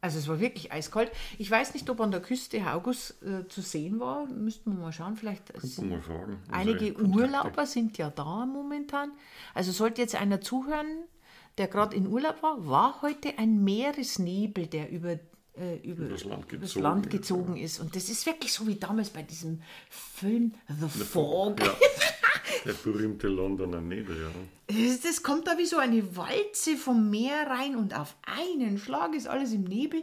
Also 0.00 0.18
es 0.20 0.28
war 0.28 0.38
wirklich 0.38 0.70
eiskalt. 0.70 1.10
Ich 1.36 1.50
weiß 1.50 1.74
nicht, 1.74 1.90
ob 1.90 2.00
an 2.00 2.12
der 2.12 2.20
Küste 2.20 2.64
Haugus 2.64 3.20
äh, 3.22 3.48
zu 3.48 3.60
sehen 3.60 3.98
war. 3.98 4.26
Müssten 4.26 4.72
wir 4.72 4.80
mal 4.80 4.92
schauen. 4.92 5.16
Vielleicht 5.16 5.52
mal 5.82 6.00
fragen. 6.00 6.38
einige 6.52 6.94
Unsere 6.94 6.94
Kontakte. 6.94 7.22
Urlauber 7.22 7.66
sind 7.66 7.98
ja 7.98 8.08
da 8.10 8.46
momentan. 8.46 9.10
Also 9.52 9.72
sollte 9.72 10.00
jetzt 10.00 10.14
einer 10.14 10.40
zuhören, 10.40 10.86
der 11.58 11.66
gerade 11.66 11.96
in 11.96 12.06
Urlaub 12.06 12.40
war, 12.40 12.68
war 12.68 13.02
heute 13.02 13.38
ein 13.38 13.64
Meeresnebel, 13.64 14.68
der 14.68 14.90
über, 14.92 15.18
äh, 15.58 15.76
über 15.78 16.04
Übers 16.06 16.24
Land 16.24 16.52
übers 16.52 16.68
gezogen 16.74 16.82
Land 16.82 17.06
ist, 17.06 17.12
gezogen 17.12 17.56
ist. 17.56 17.80
Und 17.80 17.96
das 17.96 18.08
ist 18.08 18.26
wirklich 18.26 18.52
so 18.52 18.66
wie 18.66 18.76
damals 18.76 19.10
bei 19.10 19.22
diesem 19.22 19.62
Film 19.88 20.54
The 20.68 20.88
Fog. 21.04 21.60
Ja, 21.60 21.74
der 22.64 22.72
berühmte 22.74 23.28
Londoner 23.28 23.80
Nebel, 23.80 24.16
ja. 24.20 24.30
Das, 24.88 25.00
das 25.00 25.22
kommt 25.22 25.46
da 25.46 25.56
wie 25.58 25.66
so 25.66 25.78
eine 25.78 26.16
Walze 26.16 26.76
vom 26.76 27.10
Meer 27.10 27.46
rein 27.48 27.76
und 27.76 27.94
auf 27.98 28.16
einen 28.22 28.78
Schlag 28.78 29.14
ist 29.14 29.28
alles 29.28 29.52
im 29.52 29.64
Nebel. 29.64 30.02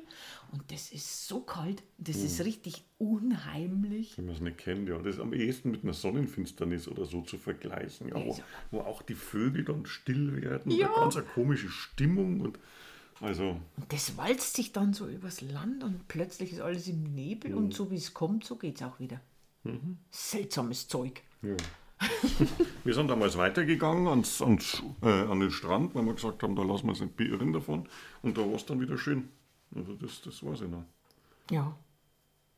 Und 0.52 0.72
das 0.72 0.92
ist 0.92 1.28
so 1.28 1.40
kalt, 1.42 1.82
das 1.98 2.18
ist 2.18 2.38
Hm. 2.38 2.46
richtig 2.46 2.84
unheimlich. 3.00 4.18
Wenn 4.18 4.26
man 4.26 4.36
es 4.36 4.42
nicht 4.42 4.60
kennt, 4.60 4.88
ja. 4.88 4.98
Das 5.00 5.16
ist 5.16 5.20
am 5.22 5.34
ehesten 5.34 5.72
mit 5.72 5.84
einer 5.84 5.94
Sonnenfinsternis 5.94 6.88
oder 6.88 7.06
so 7.06 7.22
zu 7.22 7.38
vergleichen. 7.38 8.10
Ja, 8.10 8.16
wo, 8.24 8.38
wo 8.70 8.80
auch 8.82 9.02
die 9.02 9.16
Vögel 9.16 9.66
dann 9.66 9.86
still 9.88 10.42
werden. 10.42 10.72
Ja. 10.72 10.88
Eine 10.88 10.96
ganz 10.96 11.16
eine 11.18 11.26
komische 11.26 11.70
Stimmung. 11.70 12.42
Und 12.42 12.60
also, 13.22 13.60
Und 13.78 13.92
das 13.94 14.18
walzt 14.18 14.56
sich 14.56 14.72
dann 14.72 14.94
so 14.94 15.08
übers 15.08 15.42
Land 15.42 15.84
und 15.84 16.08
plötzlich 16.08 16.54
ist 16.54 16.62
alles 16.62 16.88
im 16.88 17.04
Nebel 17.16 17.52
Hm. 17.52 17.58
und 17.58 17.74
so 17.74 17.90
wie 17.92 17.96
es 17.96 18.14
kommt, 18.14 18.44
so 18.46 18.56
geht 18.56 18.78
es 18.78 18.84
auch 18.84 19.00
wieder. 19.00 19.20
Mhm. 19.64 19.98
Seltsames 20.12 20.88
Zeug. 20.88 21.22
ja. 21.42 21.56
wir 22.84 22.94
sind 22.94 23.08
damals 23.08 23.38
weitergegangen 23.38 24.08
ans, 24.08 24.42
ans, 24.42 24.84
äh, 25.04 25.08
an 25.08 25.40
den 25.40 25.52
Strand, 25.52 25.96
weil 25.96 26.04
wir 26.04 26.14
gesagt 26.14 26.44
haben, 26.44 26.54
da 26.54 26.62
lassen 26.64 26.84
wir 26.84 26.90
uns 26.90 27.00
nicht 27.00 27.16
beirren 27.16 27.54
davon. 27.54 27.88
Und 28.22 28.38
da 28.38 28.42
war 28.42 28.56
es 28.56 28.66
dann 28.66 28.82
wieder 28.82 28.98
schön. 28.98 29.30
Also 29.74 29.94
das, 29.94 30.22
das 30.22 30.44
weiß 30.44 30.62
ich 30.64 30.68
noch. 30.70 30.84
Ja. 31.50 31.74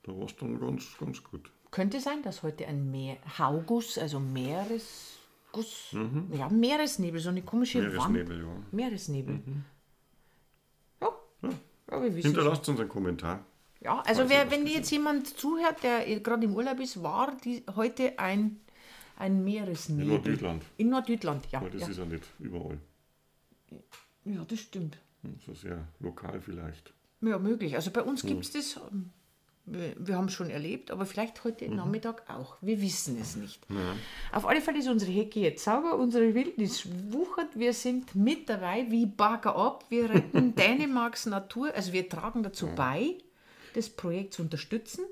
Da 0.02 0.18
war 0.18 0.26
es 0.26 0.36
dann 0.38 0.60
ganz, 0.60 0.98
ganz 0.98 1.24
gut. 1.24 1.52
Könnte 1.70 2.00
sein, 2.00 2.24
dass 2.24 2.42
heute 2.42 2.66
ein 2.66 2.90
Meer 2.90 3.18
Hauguss, 3.38 4.00
also 4.00 4.20
Meeresguss, 4.20 5.96
ja, 6.32 6.50
Meeresnebel, 6.50 7.20
so 7.20 7.30
eine 7.30 7.44
komische 7.44 7.80
Wand. 7.98 8.10
Mhm. 8.10 8.14
Meeresnebel, 8.14 8.40
ja. 8.42 8.64
Meeresnebel. 8.72 9.36
Ja. 9.46 9.54
Ja, 11.92 12.02
wir 12.02 12.16
wissen 12.16 12.28
Hinterlasst 12.28 12.68
uns 12.70 12.80
einen 12.80 12.90
Kommentar. 12.90 13.46
Ja, 13.82 14.02
also 14.02 14.30
wer, 14.30 14.50
wenn 14.50 14.66
jetzt 14.66 14.90
jemand 14.92 15.28
zuhört, 15.28 15.84
der 15.84 16.20
gerade 16.20 16.46
im 16.46 16.56
Urlaub 16.56 16.80
ist, 16.80 17.04
war 17.04 17.36
die, 17.44 17.64
heute 17.76 18.18
ein, 18.18 18.60
ein 19.18 19.44
Meeresnebel. 19.44 20.06
In 20.06 20.10
Nordjütland. 20.14 20.64
In 20.78 20.90
Nordjütland, 20.90 21.46
ja. 21.52 21.62
Weil 21.62 21.70
das 21.72 21.82
Ja, 21.82 21.88
ist 21.90 21.98
ja 22.00 22.06
nicht 22.06 22.24
überall. 22.40 22.80
ja, 24.26 24.44
das 24.46 24.60
stimmt. 24.60 24.98
So 25.46 25.54
sehr 25.54 25.88
lokal 26.00 26.42
vielleicht. 26.42 26.94
Ja, 27.22 27.38
möglich. 27.40 27.76
Also 27.76 27.92
bei 27.92 28.02
uns 28.02 28.24
gibt 28.24 28.44
es 28.44 28.52
das. 28.52 28.80
Wir, 29.68 29.96
wir 29.98 30.16
haben 30.16 30.26
es 30.26 30.34
schon 30.34 30.50
erlebt, 30.50 30.92
aber 30.92 31.06
vielleicht 31.06 31.44
heute 31.44 31.68
Nachmittag 31.70 32.30
auch. 32.30 32.58
Wir 32.62 32.82
wissen 32.82 33.18
es 33.20 33.36
nicht. 33.36 33.66
Auf 34.32 34.46
alle 34.46 34.62
Fälle 34.62 34.80
ist 34.80 34.88
unsere 34.88 35.12
Hecke 35.12 35.40
jetzt 35.40 35.64
sauber, 35.64 35.98
unsere 35.98 36.36
Wildnis 36.36 36.88
wuchert. 37.10 37.58
Wir 37.58 37.74
sind 37.74 38.14
mit 38.16 38.48
dabei, 38.48 38.86
wie 38.90 39.06
Bagger 39.08 39.56
ab. 39.56 39.86
Wir 39.90 40.10
retten 40.10 40.54
Dänemarks 40.56 41.26
Natur. 41.26 41.74
Also 41.74 41.94
wir 41.94 42.08
tragen 42.08 42.44
dazu 42.44 42.70
bei, 42.76 43.18
das 43.74 43.90
Projekt 43.90 44.34
zu 44.34 44.44
unterstützen. 44.44 45.06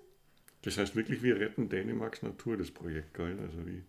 Das 0.61 0.77
heißt 0.77 0.95
wirklich, 0.95 1.23
wir 1.23 1.39
retten 1.39 1.67
Dänemarks 1.69 2.21
Natur, 2.21 2.57
das 2.57 2.71
Projekt, 2.71 3.13
gell? 3.15 3.37
Also 3.39 3.65
wie, 3.65 3.83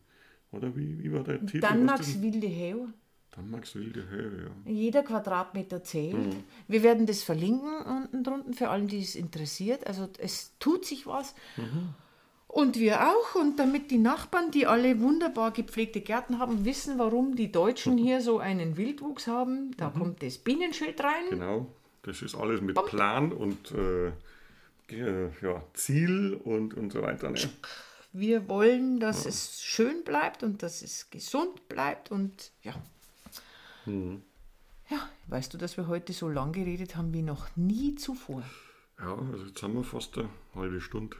oder 0.50 0.74
wie, 0.76 1.02
wie 1.02 1.12
war 1.12 1.22
der 1.22 1.40
Titel? 1.40 1.60
Danmarks 1.60 2.14
Was 2.14 2.22
wilde 2.22 2.46
Heu. 3.36 3.40
denn? 3.42 3.44
Danmarks 3.50 3.74
wilde 3.74 4.08
Höhe, 4.08 4.44
ja. 4.66 4.72
Jeder 4.72 5.02
Quadratmeter 5.02 5.82
zählt. 5.82 6.36
Wir 6.68 6.82
werden 6.82 7.06
das 7.06 7.22
verlinken 7.22 7.72
unten 7.86 8.22
drunter 8.24 8.52
für 8.52 8.68
alle, 8.68 8.84
die 8.86 9.00
es 9.00 9.14
interessiert. 9.16 9.86
Also 9.86 10.08
es 10.18 10.52
tut 10.58 10.84
sich 10.86 11.06
was. 11.06 11.34
Und 12.46 12.78
wir 12.78 13.08
auch. 13.08 13.34
Und 13.34 13.58
damit 13.58 13.90
die 13.90 13.98
Nachbarn, 13.98 14.50
die 14.52 14.66
alle 14.66 15.00
wunderbar 15.00 15.50
gepflegte 15.50 16.00
Gärten 16.00 16.38
haben, 16.38 16.64
wissen, 16.64 16.98
warum 16.98 17.34
die 17.34 17.50
Deutschen 17.50 17.98
hier 17.98 18.20
so 18.20 18.38
einen 18.38 18.76
Wildwuchs 18.76 19.26
haben, 19.26 19.72
da 19.76 19.90
kommt 19.90 20.22
das 20.22 20.38
Bienenschild 20.38 21.02
rein. 21.02 21.24
Genau, 21.30 21.66
das 22.02 22.22
ist 22.22 22.34
alles 22.36 22.60
mit 22.60 22.76
Plan 22.86 23.32
und 23.32 23.72
äh, 23.72 24.12
ge- 24.86 25.30
ja, 25.42 25.62
Ziel 25.74 26.34
und, 26.44 26.74
und 26.74 26.92
so 26.92 27.02
weiter. 27.02 27.30
Ne? 27.30 27.40
Wir 28.12 28.48
wollen, 28.48 29.00
dass 29.00 29.26
es 29.26 29.60
schön 29.60 30.04
bleibt 30.04 30.44
und 30.44 30.62
dass 30.62 30.82
es 30.82 31.10
gesund 31.10 31.68
bleibt. 31.68 32.12
Und 32.12 32.52
ja. 32.62 32.74
Ja, 33.86 35.08
weißt 35.28 35.52
du, 35.54 35.58
dass 35.58 35.76
wir 35.76 35.88
heute 35.88 36.12
so 36.12 36.28
lang 36.28 36.52
geredet 36.52 36.96
haben 36.96 37.12
wie 37.14 37.22
noch 37.22 37.46
nie 37.56 37.94
zuvor? 37.94 38.42
Ja, 38.98 39.14
also 39.14 39.44
jetzt 39.46 39.62
haben 39.62 39.74
wir 39.74 39.84
fast 39.84 40.16
eine 40.18 40.28
halbe 40.54 40.80
Stunde. 40.80 41.16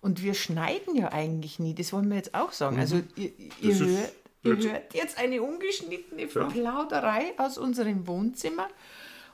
Und 0.00 0.22
wir 0.22 0.34
schneiden 0.34 0.96
ja 0.96 1.12
eigentlich 1.12 1.58
nie, 1.58 1.74
das 1.74 1.92
wollen 1.92 2.08
wir 2.10 2.16
jetzt 2.16 2.34
auch 2.34 2.52
sagen. 2.52 2.78
Also 2.78 3.00
ihr, 3.16 3.30
ihr 3.60 3.78
hört, 3.78 4.12
Ihr 4.42 4.56
hört 4.58 4.92
jetzt 4.94 5.16
eine 5.16 5.40
ungeschnittene 5.42 6.26
Plauderei 6.26 7.32
aus 7.38 7.56
unserem 7.56 8.06
Wohnzimmer. 8.06 8.68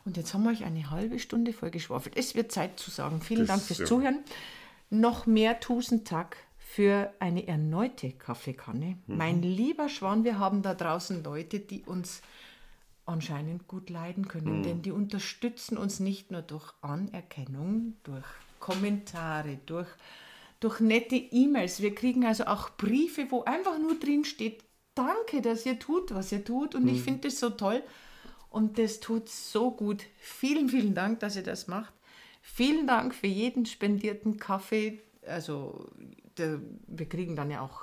Und 0.05 0.17
jetzt 0.17 0.33
haben 0.33 0.45
wir 0.45 0.51
euch 0.51 0.65
eine 0.65 0.91
halbe 0.91 1.19
Stunde 1.19 1.53
vollgeschwafelt. 1.53 2.17
Es 2.17 2.37
wird 2.37 2.53
Zeit 2.53 2.79
zu 2.79 2.91
sagen. 2.93 3.21
Vielen 3.21 3.41
Das- 3.41 3.49
Dank 3.49 3.63
fürs 3.63 3.81
ja. 3.81 3.87
Zuhören. 3.87 4.21
Noch 4.89 5.27
mehr 5.27 5.59
Tusentag 5.59 6.37
für 6.59 7.13
eine 7.19 7.47
erneute 7.49 8.13
Kaffeekanne. 8.13 8.99
Mhm. 9.09 9.17
Mein 9.17 9.43
lieber 9.43 9.89
Schwan, 9.89 10.23
wir 10.23 10.39
haben 10.39 10.63
da 10.63 10.75
draußen 10.75 11.25
Leute, 11.25 11.59
die 11.59 11.83
uns 11.83 12.23
anscheinend 13.11 13.69
gut 13.69 13.91
leiden 13.91 14.29
können, 14.29 14.59
Mhm. 14.59 14.63
denn 14.63 14.83
die 14.83 14.93
unterstützen 14.93 15.77
uns 15.77 16.01
nicht 16.01 16.31
nur 16.31 16.43
durch 16.43 16.73
Anerkennung, 16.83 17.95
durch 18.05 18.25
Kommentare, 18.59 19.59
durch, 19.67 19.89
durch 20.61 20.81
nette 20.81 21.17
E-Mails. 21.17 21.81
Wir 21.81 21.95
kriegen 21.95 22.25
also 22.27 22.45
auch 22.45 22.71
Briefe, 22.71 23.27
wo 23.31 23.45
einfach 23.45 23.79
nur 23.79 23.99
drin 23.99 24.25
steht, 24.25 24.65
danke, 24.95 25.41
dass 25.43 25.65
ihr 25.67 25.79
tut, 25.79 26.15
was 26.15 26.31
ihr 26.33 26.45
tut. 26.45 26.75
Und 26.75 26.89
ich 26.89 27.03
finde 27.03 27.29
das 27.29 27.41
so 27.41 27.51
toll. 27.51 27.83
Und 28.51 28.79
das 28.79 29.01
tut 29.01 29.29
so 29.29 29.71
gut. 29.71 30.05
Vielen, 30.19 30.69
vielen 30.69 30.95
Dank, 30.95 31.21
dass 31.21 31.37
ihr 31.37 31.43
das 31.45 31.69
macht. 31.69 31.93
Vielen 32.43 32.87
Dank 32.87 33.15
für 33.15 33.29
jeden 33.29 33.65
spendierten 33.67 34.39
Kaffee. 34.39 35.01
Also 35.27 35.87
der, 36.37 36.61
wir 36.87 37.09
kriegen 37.09 37.37
dann 37.37 37.51
ja 37.51 37.61
auch 37.61 37.83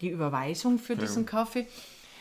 die 0.00 0.10
Überweisung 0.10 0.78
für 0.78 0.96
diesen 0.96 1.26
Kaffee. 1.26 1.66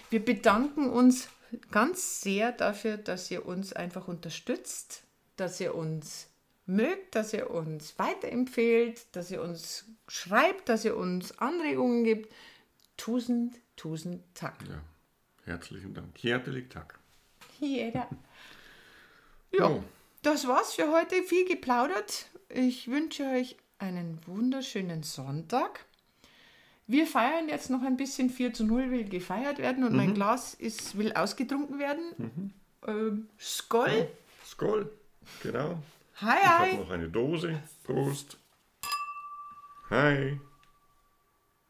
Wir 0.10 0.23
bedanken 0.23 0.89
uns 0.89 1.30
ganz 1.72 2.22
sehr 2.22 2.52
dafür, 2.52 2.98
dass 2.98 3.30
ihr 3.32 3.46
uns 3.46 3.74
einfach 3.74 4.08
unterstützt, 4.08 5.04
dass 5.36 5.60
ihr 5.60 5.76
uns 5.76 6.28
mögt, 6.66 7.16
dass 7.16 7.34
ihr 7.34 7.50
uns 7.50 7.98
weiterempfehlt, 7.98 9.08
dass 9.16 9.32
ihr 9.32 9.42
uns 9.42 9.86
schreibt, 10.08 10.70
dass 10.70 10.86
ihr 10.86 10.96
uns 10.96 11.38
Anregungen 11.40 12.04
gibt. 12.04 12.32
Tausend, 12.98 13.56
tausend 13.76 14.24
Dank. 14.40 14.56
Ja, 14.70 14.82
herzlichen 15.46 15.94
Dank. 15.94 16.16
Herzlichen 16.22 16.70
Dank. 16.70 17.00
Jeder. 17.60 18.08
Ja. 19.52 19.68
Ja, 19.68 19.84
das 20.22 20.48
war's 20.48 20.76
für 20.76 20.92
heute. 20.92 21.24
Viel 21.24 21.44
geplaudert. 21.48 22.28
Ich 22.50 22.88
wünsche 22.88 23.24
euch 23.24 23.58
einen 23.80 24.20
wunderschönen 24.28 25.02
Sonntag. 25.02 25.88
Wir 26.89 27.06
feiern 27.06 27.47
jetzt 27.49 27.69
noch 27.69 27.84
ein 27.84 27.97
bisschen 27.97 28.32
4 28.32 28.52
zu 28.52 28.63
0 28.65 28.89
will 28.89 29.04
gefeiert 29.08 29.60
werden 29.60 29.84
und 29.84 29.95
mein 29.95 30.15
Glas 30.15 30.56
ist, 30.56 30.97
will 30.97 31.13
ausgetrunken 31.13 31.78
werden. 31.78 32.52
Ähm, 32.88 33.28
Skoll. 33.39 34.08
Skoll. 34.43 34.91
Genau. 35.43 35.78
Hi, 36.19 36.38
Ich 36.41 36.47
hi. 36.49 36.71
habe 36.71 36.82
noch 36.82 36.89
eine 36.89 37.08
Dose. 37.08 37.62
Prost. 37.84 38.39
Hi. 39.91 40.39